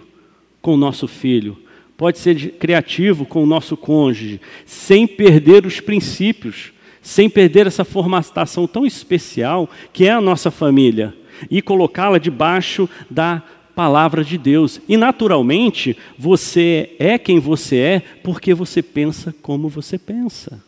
[0.62, 1.58] com o nosso filho,
[1.95, 8.67] pode ser criativo com o nosso cônjuge, sem perder os princípios, sem perder essa formatação
[8.67, 11.15] tão especial que é a nossa família
[11.50, 13.41] e colocá-la debaixo da
[13.78, 14.82] palavra de Deus.
[14.90, 20.60] E naturalmente, você é quem você é porque você pensa como você pensa.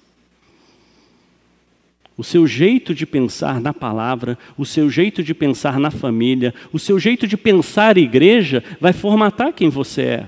[2.15, 6.78] O seu jeito de pensar na palavra, o seu jeito de pensar na família, o
[6.78, 10.28] seu jeito de pensar igreja vai formatar quem você é.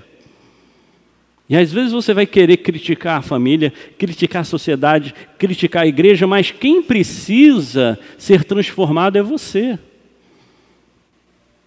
[1.47, 6.25] E às vezes você vai querer criticar a família, criticar a sociedade, criticar a igreja,
[6.25, 9.77] mas quem precisa ser transformado é você.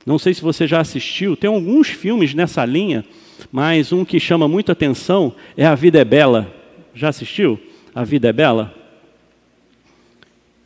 [0.04, 3.04] Não sei se você já assistiu, tem alguns filmes nessa linha,
[3.50, 6.52] mas um que chama muito atenção é A Vida é Bela.
[6.94, 7.58] Já assistiu?
[7.94, 8.74] A Vida é Bela?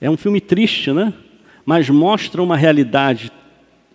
[0.01, 1.13] É um filme triste, né?
[1.65, 3.31] Mas mostra uma realidade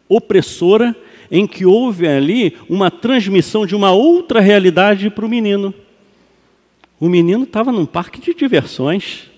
[0.07, 0.95] opressora
[1.31, 5.73] em que houve ali uma transmissão de uma outra realidade para o menino.
[6.99, 9.29] O menino estava num parque de diversões,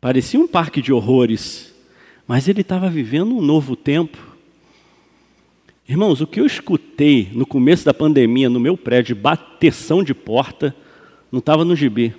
[0.00, 1.74] parecia um parque de horrores,
[2.26, 4.31] mas ele estava vivendo um novo tempo.
[5.88, 10.74] Irmãos, o que eu escutei no começo da pandemia no meu prédio, bateção de porta,
[11.30, 12.14] não estava no gibi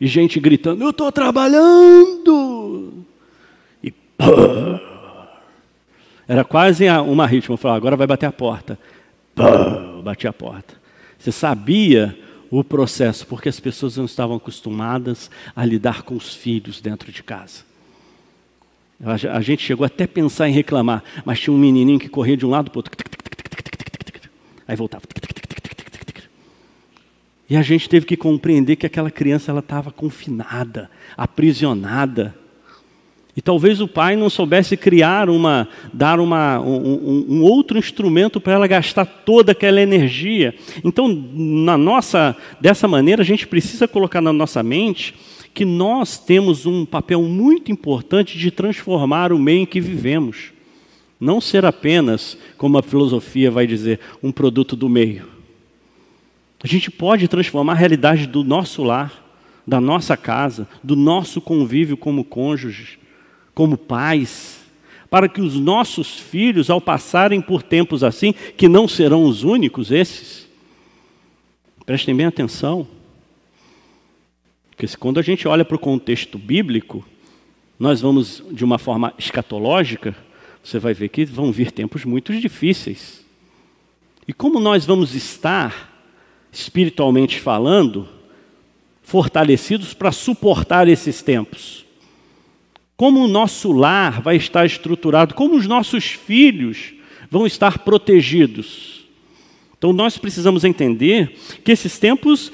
[0.00, 3.04] e gente gritando: Eu estou trabalhando!
[3.82, 4.24] E pô,
[6.26, 7.54] era quase uma ritmo.
[7.54, 8.78] Eu falava, agora vai bater a porta.
[9.36, 10.74] Pô, bati a porta.
[11.18, 12.18] Você sabia
[12.50, 17.22] o processo, porque as pessoas não estavam acostumadas a lidar com os filhos dentro de
[17.22, 17.65] casa.
[19.04, 22.46] A gente chegou até a pensar em reclamar, mas tinha um menininho que corria de
[22.46, 22.92] um lado para o outro.
[24.66, 25.04] Aí voltava.
[27.48, 32.34] E a gente teve que compreender que aquela criança ela estava confinada, aprisionada.
[33.36, 38.54] E talvez o pai não soubesse criar uma, dar uma, um, um outro instrumento para
[38.54, 40.54] ela gastar toda aquela energia.
[40.82, 45.14] Então, na nossa, dessa maneira, a gente precisa colocar na nossa mente
[45.56, 50.52] que nós temos um papel muito importante de transformar o meio em que vivemos.
[51.18, 55.26] Não ser apenas, como a filosofia vai dizer, um produto do meio.
[56.62, 59.24] A gente pode transformar a realidade do nosso lar,
[59.66, 62.98] da nossa casa, do nosso convívio como cônjuges
[63.54, 64.60] como pais,
[65.08, 69.90] para que os nossos filhos, ao passarem por tempos assim, que não serão os únicos
[69.90, 70.46] esses,
[71.86, 72.86] prestem bem atenção,
[74.76, 77.04] porque quando a gente olha para o contexto bíblico,
[77.78, 80.14] nós vamos de uma forma escatológica,
[80.62, 83.24] você vai ver que vão vir tempos muito difíceis.
[84.28, 85.92] E como nós vamos estar,
[86.52, 88.08] espiritualmente falando,
[89.02, 91.86] fortalecidos para suportar esses tempos?
[92.96, 96.94] como o nosso lar vai estar estruturado, como os nossos filhos
[97.30, 99.04] vão estar protegidos.
[99.76, 102.50] Então nós precisamos entender que esses tempos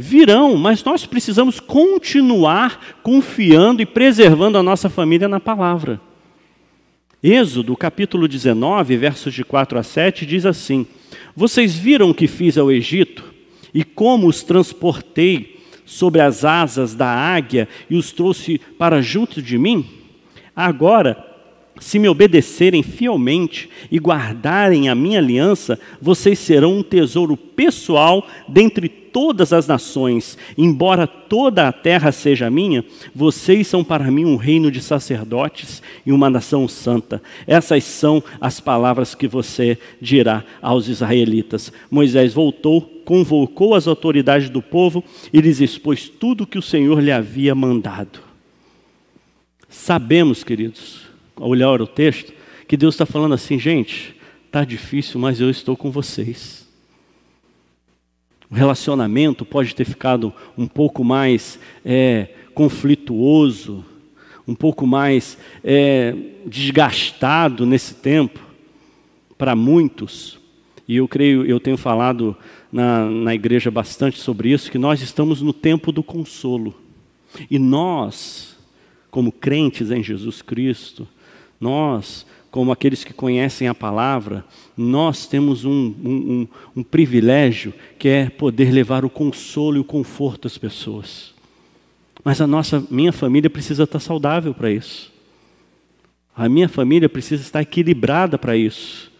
[0.00, 6.00] virão, mas nós precisamos continuar confiando e preservando a nossa família na palavra.
[7.20, 10.86] Êxodo, capítulo 19, versos de 4 a 7, diz assim:
[11.34, 13.24] Vocês viram o que fiz ao Egito
[13.74, 19.58] e como os transportei sobre as asas da águia e os trouxe para junto de
[19.58, 19.84] mim?
[20.54, 21.26] Agora,
[21.80, 28.88] se me obedecerem fielmente e guardarem a minha aliança, vocês serão um tesouro pessoal dentre
[29.12, 30.36] todas as nações.
[30.56, 36.12] Embora toda a terra seja minha, vocês são para mim um reino de sacerdotes e
[36.12, 37.22] uma nação santa.
[37.46, 41.72] Essas são as palavras que você dirá aos israelitas.
[41.90, 47.00] Moisés voltou, convocou as autoridades do povo e lhes expôs tudo o que o Senhor
[47.00, 48.20] lhe havia mandado.
[49.68, 51.02] Sabemos, queridos,
[51.36, 52.32] ao olhar o texto,
[52.66, 54.14] que Deus está falando assim, gente,
[54.46, 56.67] está difícil, mas eu estou com vocês.
[58.50, 63.84] O relacionamento pode ter ficado um pouco mais é, conflituoso,
[64.46, 66.14] um pouco mais é,
[66.46, 68.40] desgastado nesse tempo,
[69.36, 70.38] para muitos.
[70.88, 72.34] E eu creio, eu tenho falado
[72.72, 76.74] na, na igreja bastante sobre isso, que nós estamos no tempo do consolo.
[77.50, 78.56] E nós,
[79.10, 81.06] como crentes em Jesus Cristo,
[81.60, 84.44] nós, como aqueles que conhecem a palavra,
[84.78, 89.84] nós temos um, um, um, um, privilégio que é poder levar o consolo e o
[89.84, 91.34] conforto às pessoas.
[92.22, 95.12] Mas a nossa, minha família precisa estar saudável para isso.
[96.34, 99.10] A minha família precisa estar equilibrada para isso.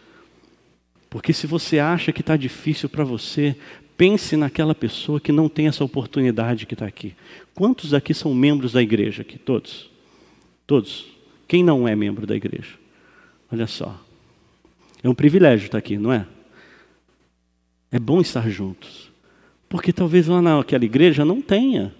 [1.09, 3.55] Porque se você acha que está difícil para você,
[3.97, 7.13] pense naquela pessoa que não tem essa oportunidade que está aqui.
[7.53, 9.37] Quantos aqui são membros da igreja aqui?
[9.37, 9.89] Todos?
[10.65, 11.07] Todos?
[11.45, 12.75] Quem não é membro da igreja?
[13.51, 13.99] Olha só.
[15.01, 16.25] É um privilégio estar aqui, não é?
[17.91, 19.11] É bom estar juntos.
[19.67, 21.93] Porque talvez lá naquela igreja não tenha,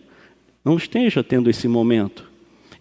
[0.63, 2.29] não esteja tendo esse momento.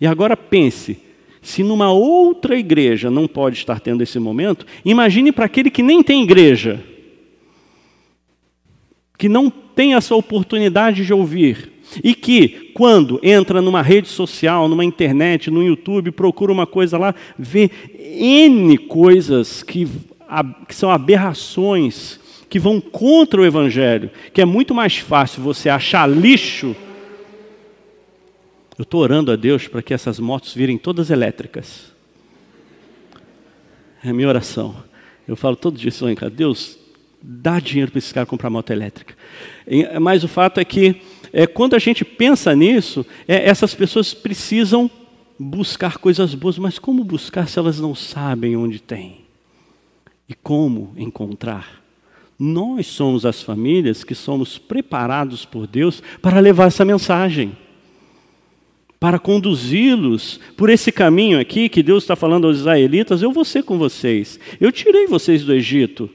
[0.01, 0.99] E agora pense,
[1.43, 6.03] se numa outra igreja não pode estar tendo esse momento, imagine para aquele que nem
[6.03, 6.83] tem igreja,
[9.17, 11.73] que não tem essa oportunidade de ouvir,
[12.03, 17.15] e que, quando entra numa rede social, numa internet, no YouTube, procura uma coisa lá,
[17.39, 19.89] vê N coisas que,
[20.67, 26.09] que são aberrações, que vão contra o Evangelho, que é muito mais fácil você achar
[26.09, 26.75] lixo
[28.79, 31.93] eu estou orando a Deus para que essas motos virem todas elétricas.
[34.05, 34.77] É a minha oração.
[35.27, 36.79] Eu falo todo dia isso, Deus,
[37.21, 39.17] dá dinheiro para esse cara comprar moto elétrica.
[40.01, 40.95] Mas o fato é que,
[41.33, 44.91] é, quando a gente pensa nisso, é, essas pessoas precisam
[45.39, 49.23] buscar coisas boas, mas como buscar se elas não sabem onde tem?
[50.29, 51.83] E como encontrar?
[52.39, 57.57] Nós somos as famílias que somos preparados por Deus para levar essa mensagem
[59.01, 63.63] para conduzi-los por esse caminho aqui que Deus está falando aos israelitas, eu vou ser
[63.63, 64.41] com vocês.
[64.61, 66.11] Eu tirei vocês do Egito.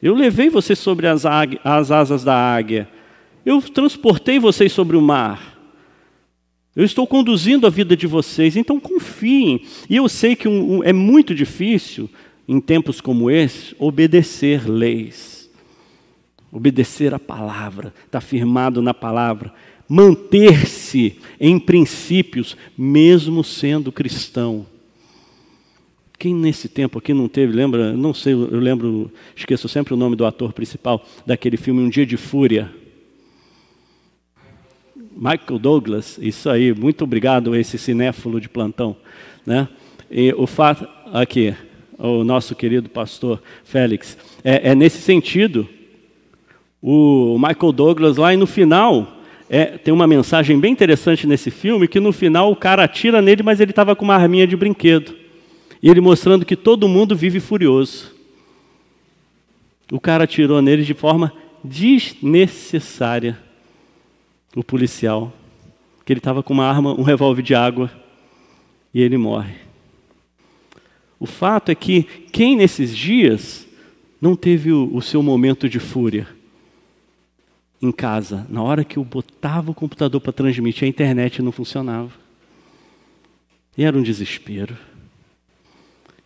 [0.00, 2.88] Eu levei vocês sobre as, as asas da águia.
[3.44, 5.58] Eu transportei vocês sobre o mar.
[6.74, 9.62] Eu estou conduzindo a vida de vocês, então confiem.
[9.88, 12.08] E eu sei que um, um, é muito difícil,
[12.46, 15.50] em tempos como esse, obedecer leis.
[16.52, 19.52] Obedecer a palavra, está firmado na palavra
[19.90, 24.64] manter-se em princípios, mesmo sendo cristão.
[26.16, 30.14] Quem nesse tempo aqui não teve, lembra, não sei, eu lembro, esqueço sempre o nome
[30.14, 32.70] do ator principal daquele filme Um Dia de Fúria.
[35.20, 38.96] Michael Douglas, isso aí, muito obrigado esse cinéfilo de plantão,
[39.44, 39.68] né?
[40.10, 41.54] E o fato aqui,
[41.98, 45.68] o nosso querido pastor Félix, é, é nesse sentido.
[46.80, 49.18] O Michael Douglas lá e no final
[49.50, 53.42] é, tem uma mensagem bem interessante nesse filme que no final o cara atira nele,
[53.42, 55.14] mas ele estava com uma arminha de brinquedo
[55.82, 58.10] e ele mostrando que todo mundo vive furioso.
[59.92, 61.30] O cara atirou nele de forma
[61.62, 63.49] desnecessária.
[64.54, 65.32] O policial,
[66.04, 67.90] que ele estava com uma arma, um revólver de água,
[68.92, 69.54] e ele morre.
[71.18, 73.66] O fato é que quem nesses dias
[74.20, 76.26] não teve o, seu momento de fúria?
[77.80, 82.10] Em casa, na hora que eu botava o computador para transmitir, a internet não funcionava.
[83.76, 84.76] E era um desespero.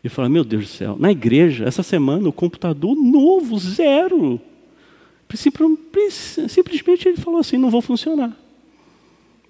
[0.03, 4.41] E falava, meu Deus do céu, na igreja, essa semana, o computador novo, zero.
[5.37, 8.33] Simplesmente ele falou assim: não vou funcionar.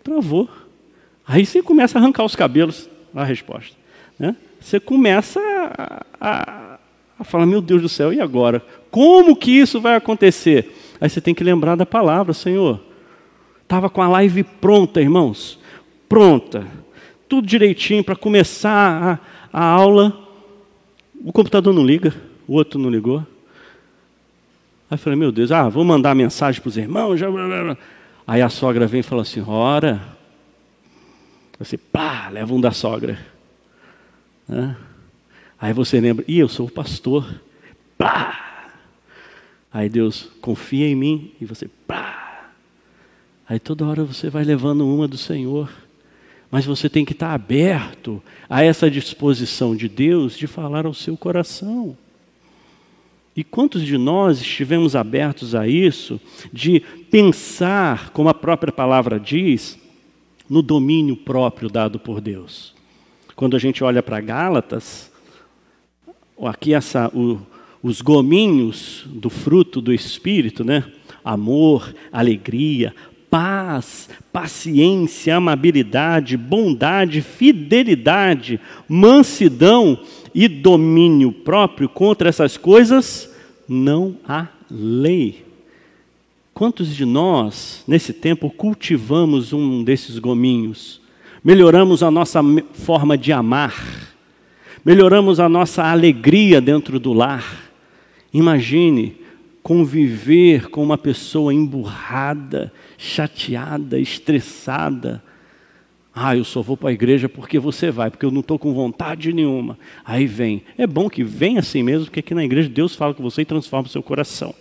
[0.02, 0.48] Travou.
[1.26, 3.76] Aí você começa a arrancar os cabelos, a resposta.
[4.18, 4.36] Né?
[4.60, 6.78] Você começa a, a,
[7.18, 8.64] a falar: meu Deus do céu, e agora?
[8.90, 10.72] Como que isso vai acontecer?
[11.00, 12.80] Aí você tem que lembrar da palavra, Senhor.
[13.62, 15.58] Estava com a live pronta, irmãos.
[16.08, 16.66] Pronta.
[17.28, 19.20] Tudo direitinho para começar
[19.52, 20.20] a, a aula.
[21.24, 22.14] O computador não liga,
[22.46, 23.26] o outro não ligou.
[24.90, 27.16] Aí eu falei, meu Deus, ah, vou mandar mensagem para os irmãos.
[27.18, 27.26] Já...
[28.26, 30.00] Aí a sogra vem e fala assim, ora.
[31.58, 33.18] Você, pá, leva um da sogra.
[35.58, 37.40] Aí você lembra, ih, eu sou o pastor.
[37.96, 38.68] Pá.
[39.72, 41.32] Aí Deus, confia em mim.
[41.40, 42.50] E você, pá.
[43.48, 45.70] Aí toda hora você vai levando uma do Senhor.
[46.50, 51.16] Mas você tem que estar aberto a essa disposição de Deus de falar ao seu
[51.16, 51.96] coração.
[53.36, 56.20] E quantos de nós estivemos abertos a isso,
[56.52, 56.80] de
[57.10, 59.78] pensar, como a própria palavra diz,
[60.48, 62.74] no domínio próprio dado por Deus?
[63.34, 65.10] Quando a gente olha para Gálatas,
[66.40, 67.40] aqui essa, o,
[67.82, 70.84] os gominhos do fruto do Espírito, né?
[71.24, 72.94] Amor, alegria,
[73.34, 79.98] paz, paciência, amabilidade, bondade, fidelidade, mansidão
[80.32, 83.28] e domínio próprio, contra essas coisas
[83.68, 85.44] não há lei.
[86.54, 91.00] Quantos de nós, nesse tempo, cultivamos um desses gominhos?
[91.42, 92.40] Melhoramos a nossa
[92.72, 94.14] forma de amar,
[94.84, 97.72] melhoramos a nossa alegria dentro do lar.
[98.32, 99.23] Imagine
[99.64, 105.22] conviver com uma pessoa emburrada, chateada, estressada,
[106.14, 108.72] ah, eu só vou para a igreja porque você vai, porque eu não estou com
[108.72, 109.76] vontade nenhuma.
[110.04, 110.62] Aí vem.
[110.78, 113.44] É bom que venha assim mesmo, porque aqui na igreja Deus fala com você e
[113.44, 114.54] transforma o seu coração.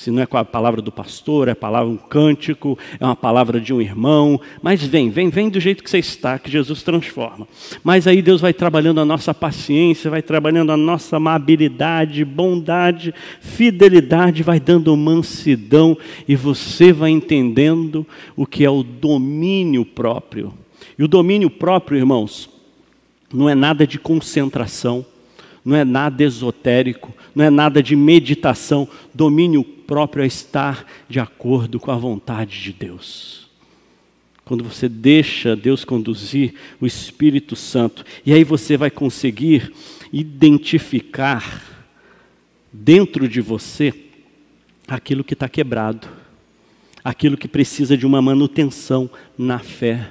[0.00, 3.14] Se não é com a palavra do pastor, é a palavra um cântico, é uma
[3.14, 6.82] palavra de um irmão, mas vem, vem, vem do jeito que você está, que Jesus
[6.82, 7.46] transforma.
[7.84, 14.42] Mas aí Deus vai trabalhando a nossa paciência, vai trabalhando a nossa amabilidade, bondade, fidelidade,
[14.42, 15.94] vai dando mansidão
[16.26, 20.54] e você vai entendendo o que é o domínio próprio.
[20.98, 22.48] E o domínio próprio, irmãos,
[23.30, 25.04] não é nada de concentração,
[25.64, 28.88] não é nada esotérico, não é nada de meditação.
[29.14, 33.48] Domínio próprio é estar de acordo com a vontade de Deus.
[34.44, 39.72] Quando você deixa Deus conduzir o Espírito Santo, e aí você vai conseguir
[40.12, 41.62] identificar
[42.72, 43.94] dentro de você
[44.88, 46.08] aquilo que está quebrado,
[47.04, 49.08] aquilo que precisa de uma manutenção
[49.38, 50.10] na fé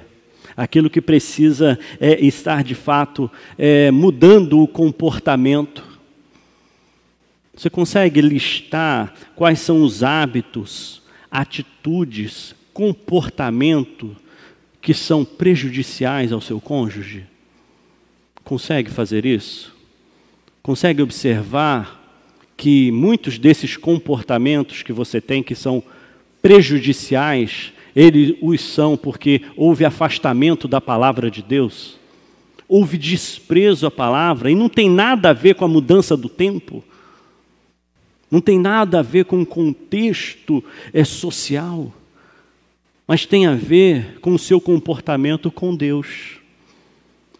[0.56, 5.82] aquilo que precisa é, estar de fato é, mudando o comportamento.
[7.54, 14.16] Você consegue listar quais são os hábitos, atitudes, comportamento
[14.80, 17.26] que são prejudiciais ao seu cônjuge?
[18.42, 19.76] Consegue fazer isso?
[20.62, 22.00] Consegue observar
[22.56, 25.82] que muitos desses comportamentos que você tem que são
[26.42, 31.98] prejudiciais eles os são porque houve afastamento da palavra de Deus,
[32.68, 36.84] houve desprezo à palavra, e não tem nada a ver com a mudança do tempo,
[38.30, 40.62] não tem nada a ver com o contexto
[40.92, 41.92] é, social,
[43.06, 46.38] mas tem a ver com o seu comportamento com Deus,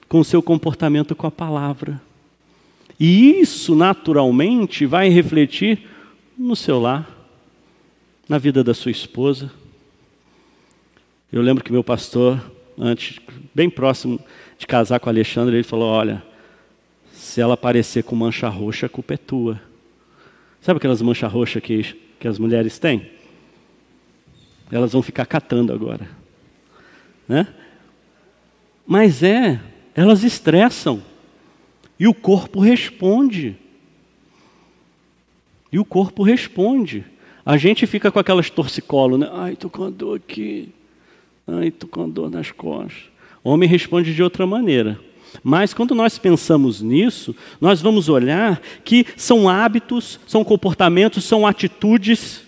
[0.09, 2.03] com o seu comportamento com a palavra.
[2.99, 5.87] E isso, naturalmente, vai refletir
[6.37, 7.09] no seu lar,
[8.29, 9.53] na vida da sua esposa,
[11.33, 12.41] eu lembro que meu pastor,
[12.79, 13.19] antes,
[13.55, 14.21] bem próximo
[14.59, 16.23] de casar com a Alexandre, ele falou: Olha,
[17.13, 19.61] se ela aparecer com mancha roxa, a culpa é tua.
[20.61, 23.11] Sabe aquelas manchas roxas que, que as mulheres têm?
[24.71, 26.09] Elas vão ficar catando agora.
[27.27, 27.47] Né?
[28.87, 29.61] Mas é,
[29.95, 31.03] elas estressam.
[31.99, 33.57] E o corpo responde.
[35.71, 37.05] E o corpo responde.
[37.45, 39.29] A gente fica com aquelas torcicolo, né?
[39.33, 40.73] Ai, tô com dor aqui.
[41.59, 43.05] Ai, tô com dor nas costas.
[43.43, 45.01] O homem responde de outra maneira.
[45.43, 52.43] Mas quando nós pensamos nisso, nós vamos olhar que são hábitos, são comportamentos, são atitudes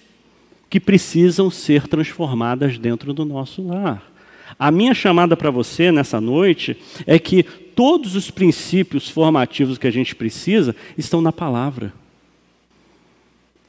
[0.69, 4.11] que precisam ser transformadas dentro do nosso lar.
[4.59, 6.77] A minha chamada para você nessa noite
[7.07, 11.93] é que todos os princípios formativos que a gente precisa estão na palavra.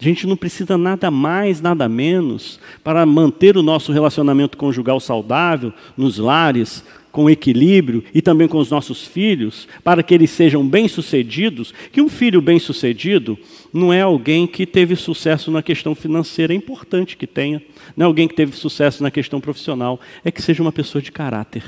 [0.03, 5.71] A gente não precisa nada mais, nada menos para manter o nosso relacionamento conjugal saudável
[5.95, 11.73] nos lares, com equilíbrio e também com os nossos filhos, para que eles sejam bem-sucedidos,
[11.89, 13.39] que um filho bem-sucedido
[13.71, 17.61] não é alguém que teve sucesso na questão financeira, é importante que tenha,
[17.95, 21.13] não é alguém que teve sucesso na questão profissional, é que seja uma pessoa de
[21.13, 21.63] caráter,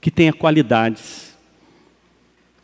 [0.00, 1.25] que tenha qualidades.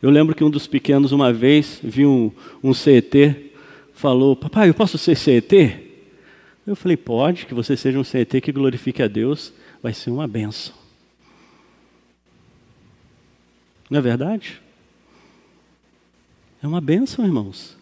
[0.03, 2.31] Eu lembro que um dos pequenos, uma vez, viu um,
[2.61, 3.53] um CET,
[3.93, 5.79] falou: Papai, eu posso ser CET?
[6.67, 10.27] Eu falei: Pode, que você seja um CET que glorifique a Deus vai ser uma
[10.27, 10.75] benção.
[13.89, 14.61] Não é verdade?
[16.61, 17.77] É uma benção, irmãos.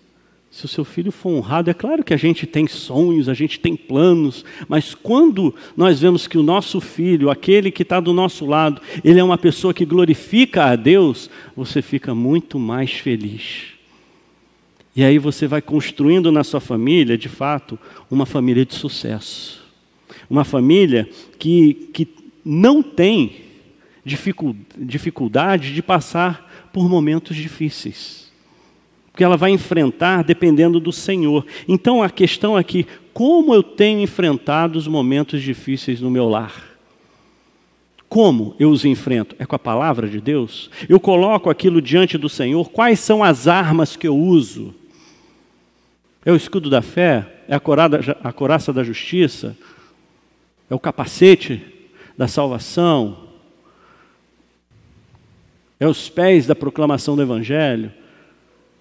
[0.52, 3.60] Se o seu filho for honrado, é claro que a gente tem sonhos, a gente
[3.60, 8.46] tem planos, mas quando nós vemos que o nosso filho, aquele que está do nosso
[8.46, 13.68] lado, ele é uma pessoa que glorifica a Deus, você fica muito mais feliz.
[14.94, 17.80] E aí você vai construindo na sua família, de fato,
[18.10, 19.62] uma família de sucesso
[20.32, 22.08] uma família que, que
[22.44, 23.42] não tem
[24.78, 28.21] dificuldade de passar por momentos difíceis.
[29.12, 31.46] Porque ela vai enfrentar dependendo do Senhor.
[31.68, 36.70] Então a questão aqui, como eu tenho enfrentado os momentos difíceis no meu lar?
[38.08, 39.36] Como eu os enfrento?
[39.40, 40.70] É com a palavra de Deus?
[40.88, 42.70] Eu coloco aquilo diante do Senhor?
[42.70, 44.74] Quais são as armas que eu uso?
[46.26, 47.44] É o escudo da fé?
[47.48, 49.58] É a, corada, a coraça da justiça?
[50.72, 51.62] é o capacete
[52.18, 53.28] da salvação,
[55.78, 57.92] é os pés da proclamação do Evangelho.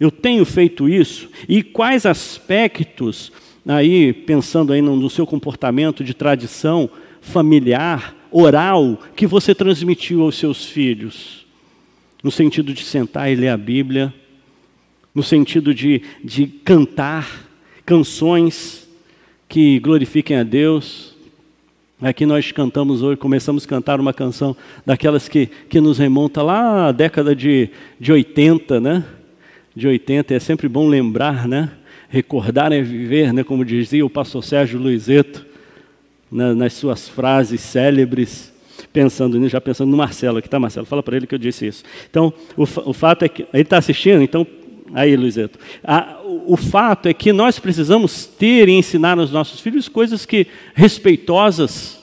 [0.00, 1.28] Eu tenho feito isso.
[1.46, 3.30] E quais aspectos,
[3.66, 6.88] aí, pensando aí no, seu comportamento de tradição
[7.20, 11.46] familiar, oral, que você transmitiu aos seus filhos?
[12.24, 14.12] No sentido de sentar e ler a Bíblia,
[15.14, 17.46] no sentido de, de cantar
[17.84, 18.88] canções
[19.46, 21.10] que glorifiquem a Deus,
[22.02, 26.88] Aqui nós cantamos hoje, começamos a cantar uma canção daquelas que, que nos remonta lá
[26.88, 27.68] à década de,
[28.00, 29.04] de 80, né?
[29.80, 31.70] De 80, é sempre bom lembrar, né?
[32.10, 33.42] Recordar é viver, né?
[33.42, 35.46] Como dizia o pastor Sérgio Luizeto,
[36.30, 36.52] né?
[36.52, 38.52] nas suas frases célebres,
[38.92, 41.66] pensando nisso, já pensando no Marcelo, aqui está Marcelo, fala para ele que eu disse
[41.66, 41.82] isso.
[42.10, 44.46] Então, o, o fato é que, ele está assistindo, então,
[44.92, 45.58] aí Luizeto,
[46.46, 51.98] o fato é que nós precisamos ter e ensinar aos nossos filhos coisas que respeitosas,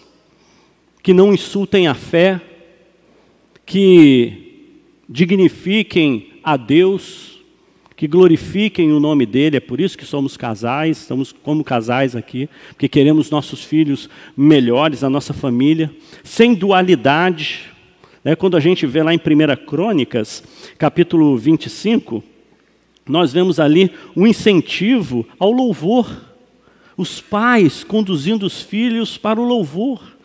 [1.04, 2.42] que não insultem a fé,
[3.68, 4.64] que
[5.08, 7.37] dignifiquem a Deus,
[7.98, 9.58] que glorifiquem o nome dele.
[9.58, 15.04] É por isso que somos casais, estamos como casais aqui, porque queremos nossos filhos melhores,
[15.04, 15.91] a nossa família,
[16.24, 17.62] sem dualidade.
[18.24, 18.36] Né?
[18.36, 20.43] Quando a gente vê lá em 1 Crônicas,
[20.78, 22.24] capítulo 25,
[23.10, 26.26] nós vemos ali um incentivo ao louvor.
[26.95, 30.16] Os pais conduzindo os filhos para o louvor,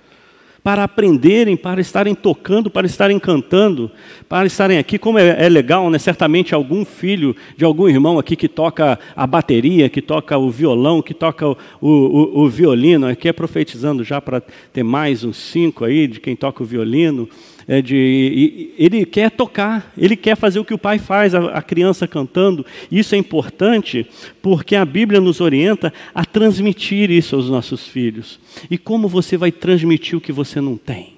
[0.63, 3.91] para aprenderem, para estarem tocando, para estarem cantando,
[4.29, 4.99] para estarem aqui.
[4.99, 5.99] Como é, é legal, né?
[5.99, 11.03] Certamente algum filho de algum irmão aqui que toca a bateria, que toca o violão,
[11.03, 14.41] que toca o, o, o violino, aqui é profetizando já para
[14.73, 17.29] ter mais uns cinco aí de quem toca o violino
[17.67, 21.63] é de, ele quer tocar, ele quer fazer o que o pai faz, a, a
[21.63, 22.65] criança cantando.
[22.91, 24.07] Isso é importante
[24.41, 28.41] porque a Bíblia nos orienta a transmitir isso aos nossos filhos.
[28.71, 31.15] E como você vai transmitir o que você não tem?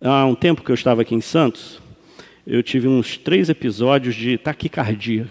[0.00, 1.80] Há um tempo que eu estava aqui em Santos,
[2.46, 5.26] eu tive uns três episódios de taquicardia.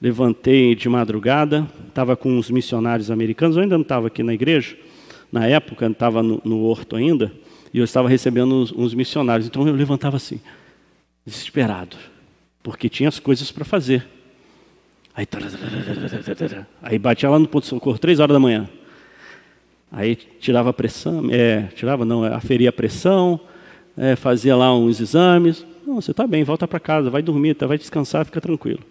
[0.00, 4.76] Levantei de madrugada, estava com uns missionários americanos, eu ainda não estava aqui na igreja,
[5.34, 7.32] na época, estava no, no horto ainda,
[7.72, 9.48] e eu estava recebendo uns, uns missionários.
[9.48, 10.40] Então eu levantava assim,
[11.26, 11.96] desesperado,
[12.62, 14.06] porque tinha as coisas para fazer.
[15.12, 15.26] Aí,
[16.80, 18.68] aí batia lá no ponto de socorro, três horas da manhã.
[19.90, 23.40] Aí tirava a pressão, é, tirava não, aferia a pressão,
[23.96, 25.66] é, fazia lá uns exames.
[25.84, 28.84] Não, você está bem, volta para casa, vai dormir, tá, vai descansar, fica tranquilo.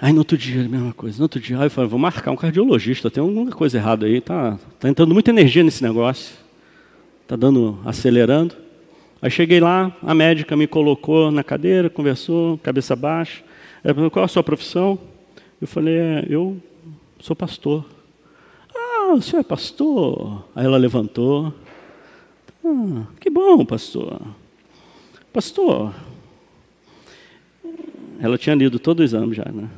[0.00, 1.18] Aí no outro dia, a mesma coisa.
[1.18, 4.58] No outro dia, eu falei, vou marcar um cardiologista, tem alguma coisa errada aí, tá,
[4.78, 6.36] tá entrando muita energia nesse negócio.
[7.26, 8.54] Tá dando, acelerando.
[9.22, 13.42] Aí cheguei lá, a médica me colocou na cadeira, conversou, cabeça baixa.
[13.82, 14.98] Ela perguntou, qual a sua profissão?
[15.60, 16.60] Eu falei, é, eu
[17.18, 17.86] sou pastor.
[18.74, 20.44] Ah, o senhor é pastor?
[20.54, 21.54] Aí ela levantou.
[22.62, 24.20] Ah, que bom, pastor.
[25.32, 25.94] Pastor,
[28.20, 29.68] ela tinha lido todo o exame já, né?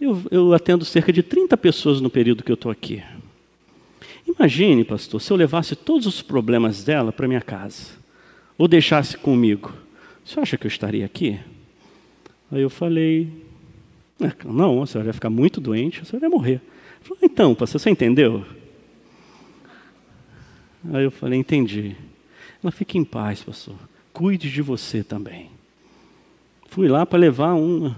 [0.00, 3.02] Eu, eu atendo cerca de 30 pessoas no período que eu estou aqui.
[4.26, 7.92] Imagine, pastor, se eu levasse todos os problemas dela para minha casa,
[8.58, 9.72] ou deixasse comigo,
[10.24, 11.38] você acha que eu estaria aqui?
[12.50, 13.30] Aí eu falei,
[14.20, 16.60] é, não, você vai ficar muito doente, você vai morrer.
[17.02, 18.44] Falei, então, pastor, você entendeu?
[20.92, 21.96] Aí eu falei, entendi.
[22.62, 23.76] Ela fica em paz, pastor.
[24.12, 25.50] Cuide de você também.
[26.72, 27.96] Fui lá para levar uma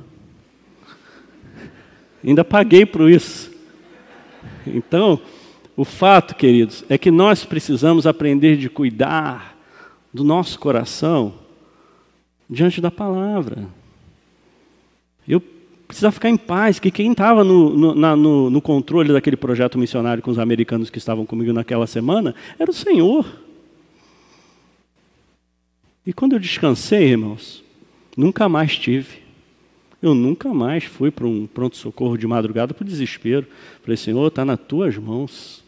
[2.25, 3.53] Ainda paguei por isso.
[4.67, 5.21] Então,
[5.77, 9.57] o fato, queridos, é que nós precisamos aprender de cuidar
[10.13, 11.35] do nosso coração
[12.49, 13.69] diante da palavra.
[15.29, 15.41] Eu
[15.87, 20.23] precisava ficar em paz, que quem estava no, no, no, no, controle daquele projeto missionário
[20.23, 23.27] com os americanos que estavam comigo naquela semana era o Senhor.
[26.07, 27.64] E quando eu descansei, irmãos,
[28.17, 29.25] nunca mais tive.
[30.01, 33.47] Eu nunca mais fui para um pronto-socorro de madrugada por desespero.
[33.83, 35.65] Falei, Senhor, está nas tuas mãos.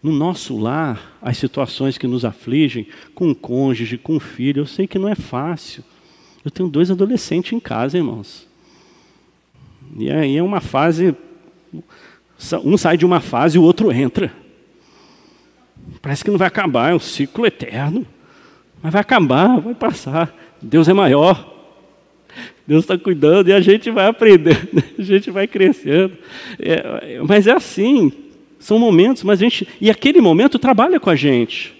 [0.00, 4.66] No nosso lar, as situações que nos afligem, com o cônjuge, com o filho, eu
[4.66, 5.82] sei que não é fácil.
[6.44, 8.46] Eu tenho dois adolescentes em casa, irmãos.
[9.96, 11.16] E aí é uma fase.
[12.64, 14.32] Um sai de uma fase e o outro entra.
[16.00, 18.06] Parece que não vai acabar, é um ciclo eterno.
[18.82, 20.34] Mas vai acabar, vai passar.
[20.64, 21.52] Deus é maior.
[22.66, 26.16] Deus está cuidando e a gente vai aprendendo, a gente vai crescendo.
[26.58, 28.10] É, mas é assim,
[28.58, 29.68] são momentos, mas a gente.
[29.80, 31.74] E aquele momento trabalha com a gente.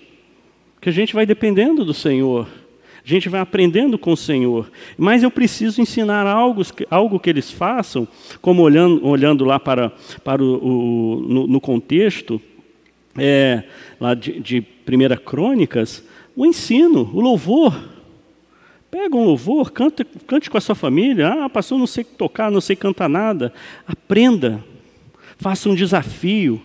[0.80, 2.47] Que a gente vai dependendo do Senhor.
[3.03, 4.70] A gente vai aprendendo com o Senhor.
[4.97, 8.07] Mas eu preciso ensinar algo, algo que eles façam,
[8.41, 12.41] como olhando, olhando lá para, para o, o no, no, contexto
[13.16, 13.64] é,
[13.99, 16.05] lá de, de Primeira Crônicas,
[16.37, 17.93] o ensino, o louvor.
[18.95, 21.26] Pega um louvor, cante, cante com a sua família.
[21.26, 23.53] Ah, pastor, não sei tocar, não sei cantar nada.
[23.84, 24.64] Aprenda.
[25.36, 26.62] Faça um desafio.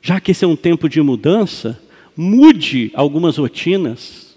[0.00, 1.76] Já que esse é um tempo de mudança,
[2.16, 4.36] mude algumas rotinas.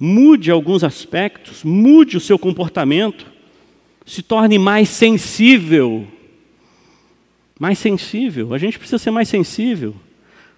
[0.00, 3.26] Mude alguns aspectos, mude o seu comportamento.
[4.06, 6.06] Se torne mais sensível.
[7.60, 8.54] Mais sensível.
[8.54, 9.94] A gente precisa ser mais sensível.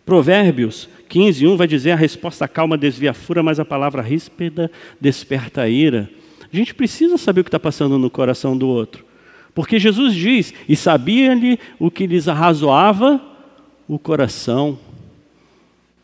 [0.06, 4.70] Provérbios 15, 1 vai dizer: a resposta calma desvia a fúria, mas a palavra ríspida
[5.00, 6.08] desperta a ira.
[6.50, 9.04] A gente precisa saber o que está passando no coração do outro.
[9.52, 13.20] Porque Jesus diz: e sabia-lhe o que lhes arrazoava
[13.88, 14.78] o coração.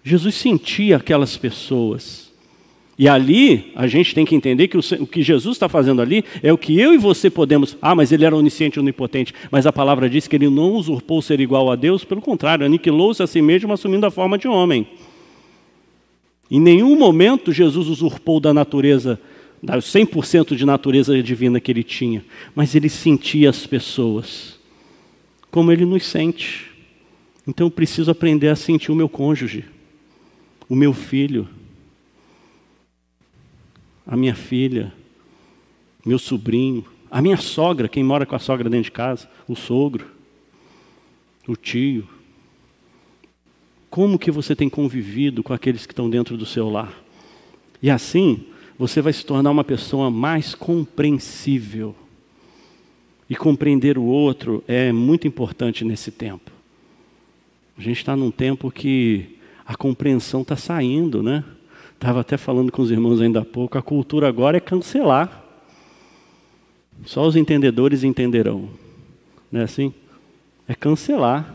[0.02, 2.31] Jesus sentia aquelas pessoas.
[2.98, 6.52] E ali, a gente tem que entender que o que Jesus está fazendo ali é
[6.52, 7.76] o que eu e você podemos.
[7.80, 9.32] Ah, mas ele era onisciente e onipotente.
[9.50, 13.22] Mas a palavra diz que ele não usurpou ser igual a Deus, pelo contrário, aniquilou-se
[13.22, 14.86] a si mesmo, assumindo a forma de homem.
[16.50, 19.18] Em nenhum momento Jesus usurpou da natureza,
[19.62, 22.22] da 100% de natureza divina que ele tinha.
[22.54, 24.60] Mas ele sentia as pessoas,
[25.50, 26.70] como ele nos sente.
[27.48, 29.64] Então eu preciso aprender a sentir o meu cônjuge,
[30.68, 31.48] o meu filho
[34.06, 34.92] a minha filha,
[36.04, 40.06] meu sobrinho, a minha sogra, quem mora com a sogra dentro de casa, o sogro,
[41.46, 42.08] o tio.
[43.90, 47.02] Como que você tem convivido com aqueles que estão dentro do seu lar?
[47.82, 48.46] E assim,
[48.78, 51.94] você vai se tornar uma pessoa mais compreensível.
[53.28, 56.50] E compreender o outro é muito importante nesse tempo.
[57.76, 61.44] A gente está num tempo que a compreensão está saindo, né?
[62.02, 65.40] Estava até falando com os irmãos ainda há pouco, a cultura agora é cancelar.
[67.04, 68.68] Só os entendedores entenderão.
[69.52, 69.94] Não é assim?
[70.66, 71.54] É cancelar.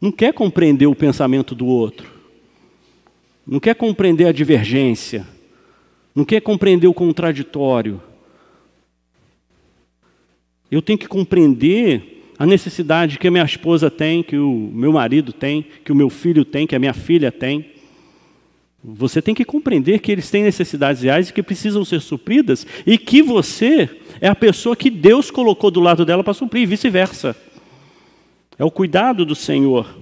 [0.00, 2.10] Não quer compreender o pensamento do outro.
[3.46, 5.24] Não quer compreender a divergência.
[6.16, 8.02] Não quer compreender o contraditório.
[10.68, 15.32] Eu tenho que compreender a necessidade que a minha esposa tem, que o meu marido
[15.32, 17.78] tem, que o meu filho tem, que a minha filha tem.
[18.82, 22.96] Você tem que compreender que eles têm necessidades reais e que precisam ser supridas, e
[22.96, 23.88] que você
[24.20, 27.36] é a pessoa que Deus colocou do lado dela para suprir, e vice-versa.
[28.58, 29.98] É o cuidado do Senhor.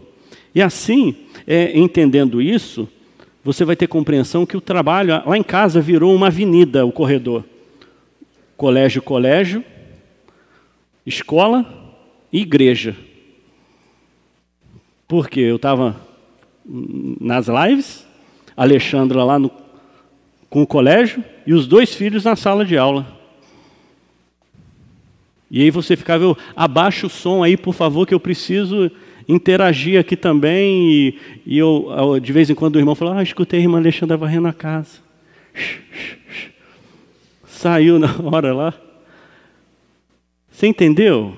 [0.55, 1.15] E assim,
[1.47, 2.89] é, entendendo isso,
[3.45, 7.45] você vai ter compreensão que o trabalho lá em casa virou uma avenida, o corredor.
[8.57, 9.65] Colégio, colégio,
[11.05, 11.95] escola
[12.33, 12.97] e igreja.
[15.07, 15.97] Porque eu estava
[16.65, 18.08] nas lives,
[18.59, 19.53] Alexandra lá no,
[20.51, 23.07] com o colégio e os dois filhos na sala de aula.
[25.49, 28.91] E aí você ficava, abaixa o som aí, por favor, que eu preciso
[29.29, 30.91] interagir aqui também.
[30.91, 34.17] E, e eu, de vez em quando, o irmão falou: Ah, escutei a irmã Alexandra
[34.17, 34.99] varrendo a casa.
[37.47, 38.75] Saiu na hora lá.
[40.51, 41.33] Você entendeu?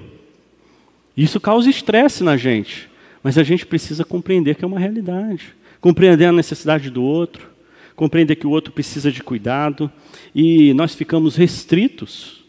[1.14, 2.88] Isso causa estresse na gente.
[3.22, 5.59] Mas a gente precisa compreender que é uma realidade.
[5.80, 7.48] Compreender a necessidade do outro.
[7.96, 9.90] Compreender que o outro precisa de cuidado.
[10.34, 12.44] E nós ficamos restritos.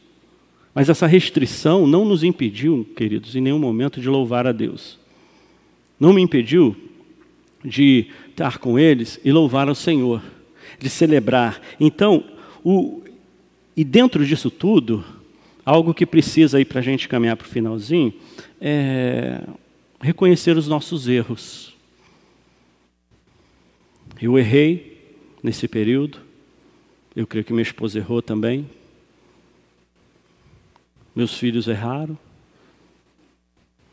[0.73, 5.01] Mas essa restrição não nos impediu, queridos, em nenhum momento de louvar a Deus
[6.01, 6.75] não me impediu
[7.63, 10.19] de estar com eles e louvar ao Senhor,
[10.79, 11.61] de celebrar.
[11.79, 12.23] Então,
[12.63, 13.03] o,
[13.77, 15.05] e dentro disso tudo,
[15.63, 18.11] algo que precisa aí para a gente caminhar para o finalzinho,
[18.59, 19.43] é
[20.01, 21.75] reconhecer os nossos erros.
[24.21, 26.19] Eu errei nesse período,
[27.15, 28.69] eu creio que minha esposa errou também,
[31.15, 32.15] meus filhos erraram,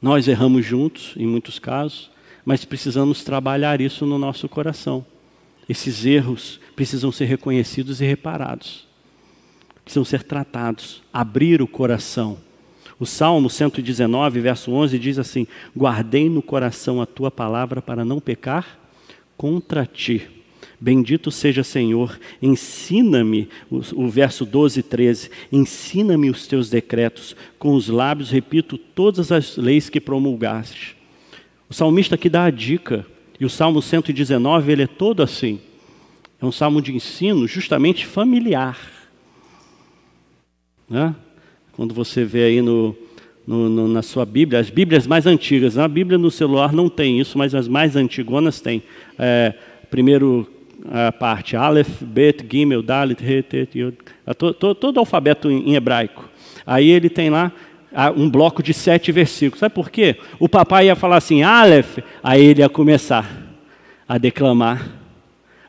[0.02, 2.10] nós erramos juntos, em muitos casos,
[2.44, 5.04] mas precisamos trabalhar isso no nosso coração.
[5.66, 8.86] Esses erros precisam ser reconhecidos e reparados,
[9.82, 12.38] precisam ser tratados, abrir o coração.
[13.00, 18.20] O Salmo 119, verso 11 diz assim: Guardei no coração a tua palavra para não
[18.20, 18.77] pecar
[19.38, 20.28] contra ti.
[20.80, 27.74] Bendito seja Senhor, ensina-me, o, o, verso 12 e 13, ensina-me os teus decretos, com
[27.74, 30.96] os lábios repito todas as leis que promulgaste.
[31.68, 33.06] O salmista aqui dá a dica,
[33.40, 35.60] e o Salmo 119, ele é todo assim.
[36.40, 38.78] É um salmo de ensino justamente familiar.
[40.88, 41.14] Né?
[41.72, 42.96] Quando você vê aí no,
[43.48, 47.18] no, no, na sua Bíblia, as Bíblias mais antigas, a Bíblia no celular não tem
[47.18, 48.82] isso, mas as mais antigonas têm.
[49.18, 49.54] É,
[49.90, 50.46] primeiro
[50.84, 53.96] a parte Aleph, Bet, Gimel, Dalit, He, Tet, Yod,
[54.36, 56.28] todo, todo o alfabeto em, em hebraico.
[56.66, 57.50] Aí ele tem lá
[58.14, 59.60] um bloco de sete versículos.
[59.60, 60.16] Sabe por quê?
[60.38, 63.26] O papai ia falar assim, Aleph, aí ele ia começar
[64.06, 64.86] a declamar.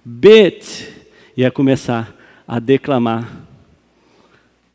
[0.04, 0.90] Bet,
[1.38, 2.14] ia começar
[2.46, 3.48] a declamar.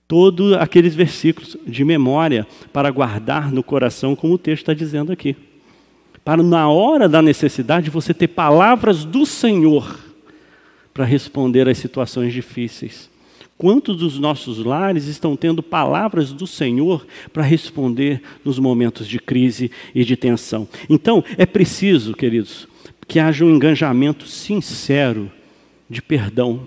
[0.07, 5.35] Todos aqueles versículos de memória para guardar no coração, como o texto está dizendo aqui.
[6.25, 9.99] Para na hora da necessidade você ter palavras do Senhor
[10.93, 13.11] para responder às situações difíceis.
[13.57, 19.71] Quantos dos nossos lares estão tendo palavras do Senhor para responder nos momentos de crise
[19.95, 20.69] e de tensão?
[20.89, 22.67] Então, é preciso, queridos,
[23.07, 25.31] que haja um engajamento sincero
[25.89, 26.63] de perdão.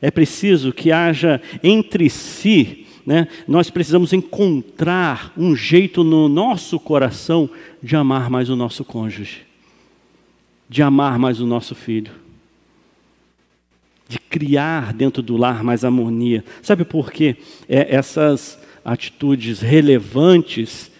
[0.00, 7.48] É preciso que haja entre si, né, nós precisamos encontrar um jeito no nosso coração
[7.82, 9.42] de amar mais o nosso cônjuge,
[10.68, 12.24] de amar mais o nosso filho
[14.08, 16.44] de criar dentro do lar mais harmonia.
[16.62, 17.36] Sabe por quê?
[17.68, 20.90] É, essas atitudes relevantes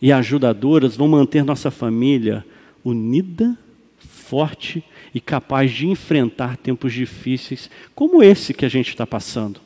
[0.00, 2.44] e ajudadoras vão manter nossa família
[2.84, 3.56] unida,
[3.98, 4.84] forte e
[5.20, 9.60] capaz de enfrentar tempos difíceis como esse que a gente está passando.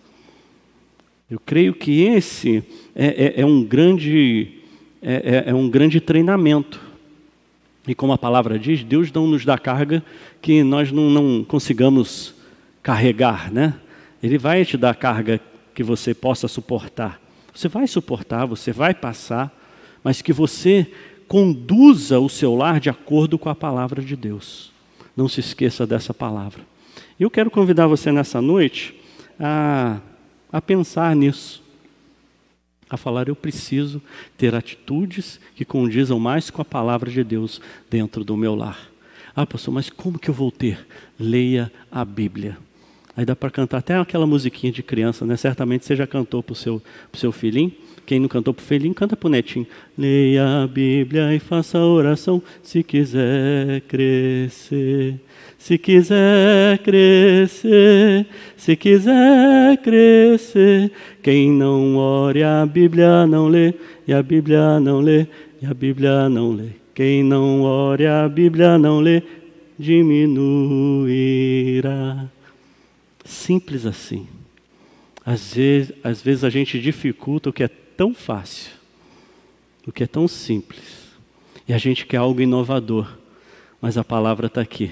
[1.31, 2.63] Eu creio que esse
[2.95, 4.61] é, é, é um grande
[5.03, 6.81] é, é, é um grande treinamento.
[7.87, 10.05] E como a palavra diz, Deus não nos dá carga
[10.43, 12.35] que nós não, não consigamos
[12.83, 13.75] carregar, né?
[14.23, 15.41] Ele vai te dar carga
[15.75, 17.21] que você possa suportar.
[17.55, 19.51] Você vai suportar, você vai passar,
[20.05, 20.87] mas que você
[21.27, 24.71] conduza o seu lar de acordo com a palavra de Deus.
[25.17, 26.63] Não se esqueça dessa palavra.
[27.19, 28.95] Eu quero convidar você nessa noite
[29.39, 29.99] a,
[30.53, 31.63] a pensar nisso.
[32.89, 34.03] A falar, eu preciso
[34.37, 38.91] ter atitudes que condizam mais com a palavra de Deus dentro do meu lar.
[39.35, 40.87] Ah, pastor, mas como que eu vou ter?
[41.19, 42.59] Leia a Bíblia.
[43.17, 45.37] Aí dá para cantar até aquela musiquinha de criança, né?
[45.37, 46.83] Certamente você já cantou para o seu,
[47.13, 47.73] seu filhinho.
[48.11, 49.65] Quem não cantou para o filhinho, canta para o netinho.
[49.97, 55.15] Leia a Bíblia e faça a oração se quiser crescer.
[55.57, 60.91] Se quiser crescer, se quiser crescer.
[61.23, 63.75] Quem não ore a Bíblia não lê,
[64.09, 65.29] e a Bíblia não lê,
[65.63, 66.71] e a Bíblia não lê.
[66.93, 69.23] Quem não ore a Bíblia não lê,
[69.79, 70.99] diminuirá.
[73.25, 74.27] Simples assim.
[75.25, 77.71] Às vezes, às vezes a gente dificulta o que é
[78.01, 78.73] tão fácil,
[79.87, 81.11] o que é tão simples.
[81.69, 83.07] E a gente quer algo inovador,
[83.79, 84.91] mas a palavra está aqui,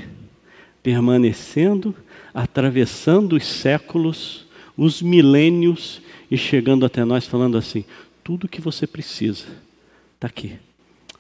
[0.83, 1.95] permanecendo,
[2.35, 4.45] atravessando os séculos,
[4.77, 7.83] os milênios e chegando até nós falando assim:
[8.23, 9.47] Tudo o que você precisa
[10.17, 10.59] está aqui.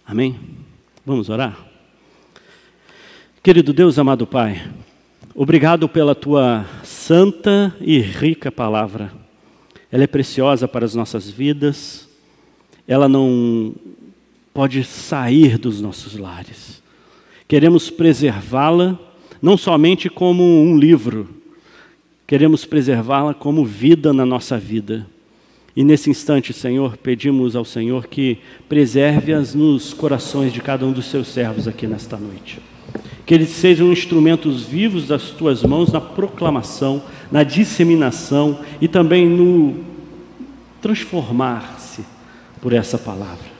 [0.06, 0.38] Amém?
[1.06, 1.58] Vamos orar?
[3.42, 4.70] Querido Deus, amado Pai,
[5.34, 9.26] obrigado pela tua santa e rica palavra.
[9.90, 12.08] Ela é preciosa para as nossas vidas,
[12.86, 13.74] ela não
[14.52, 16.82] pode sair dos nossos lares.
[17.46, 18.98] Queremos preservá-la
[19.40, 21.28] não somente como um livro,
[22.26, 25.06] queremos preservá-la como vida na nossa vida.
[25.74, 31.06] E nesse instante, Senhor, pedimos ao Senhor que preserve-as nos corações de cada um dos
[31.06, 32.58] seus servos aqui nesta noite.
[33.28, 39.84] Que eles sejam instrumentos vivos das tuas mãos na proclamação, na disseminação e também no
[40.80, 42.06] transformar-se
[42.62, 43.50] por essa palavra.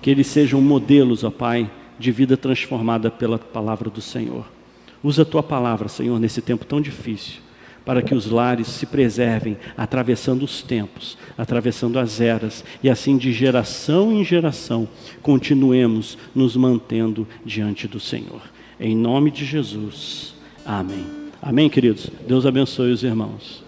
[0.00, 4.46] Que eles sejam modelos, ó Pai, de vida transformada pela palavra do Senhor.
[5.04, 7.42] Usa a tua palavra, Senhor, nesse tempo tão difícil,
[7.84, 13.34] para que os lares se preservem, atravessando os tempos, atravessando as eras, e assim de
[13.34, 14.88] geração em geração
[15.20, 18.40] continuemos nos mantendo diante do Senhor.
[18.80, 20.34] Em nome de Jesus.
[20.64, 21.06] Amém.
[21.42, 22.10] Amém, queridos.
[22.26, 23.67] Deus abençoe os irmãos.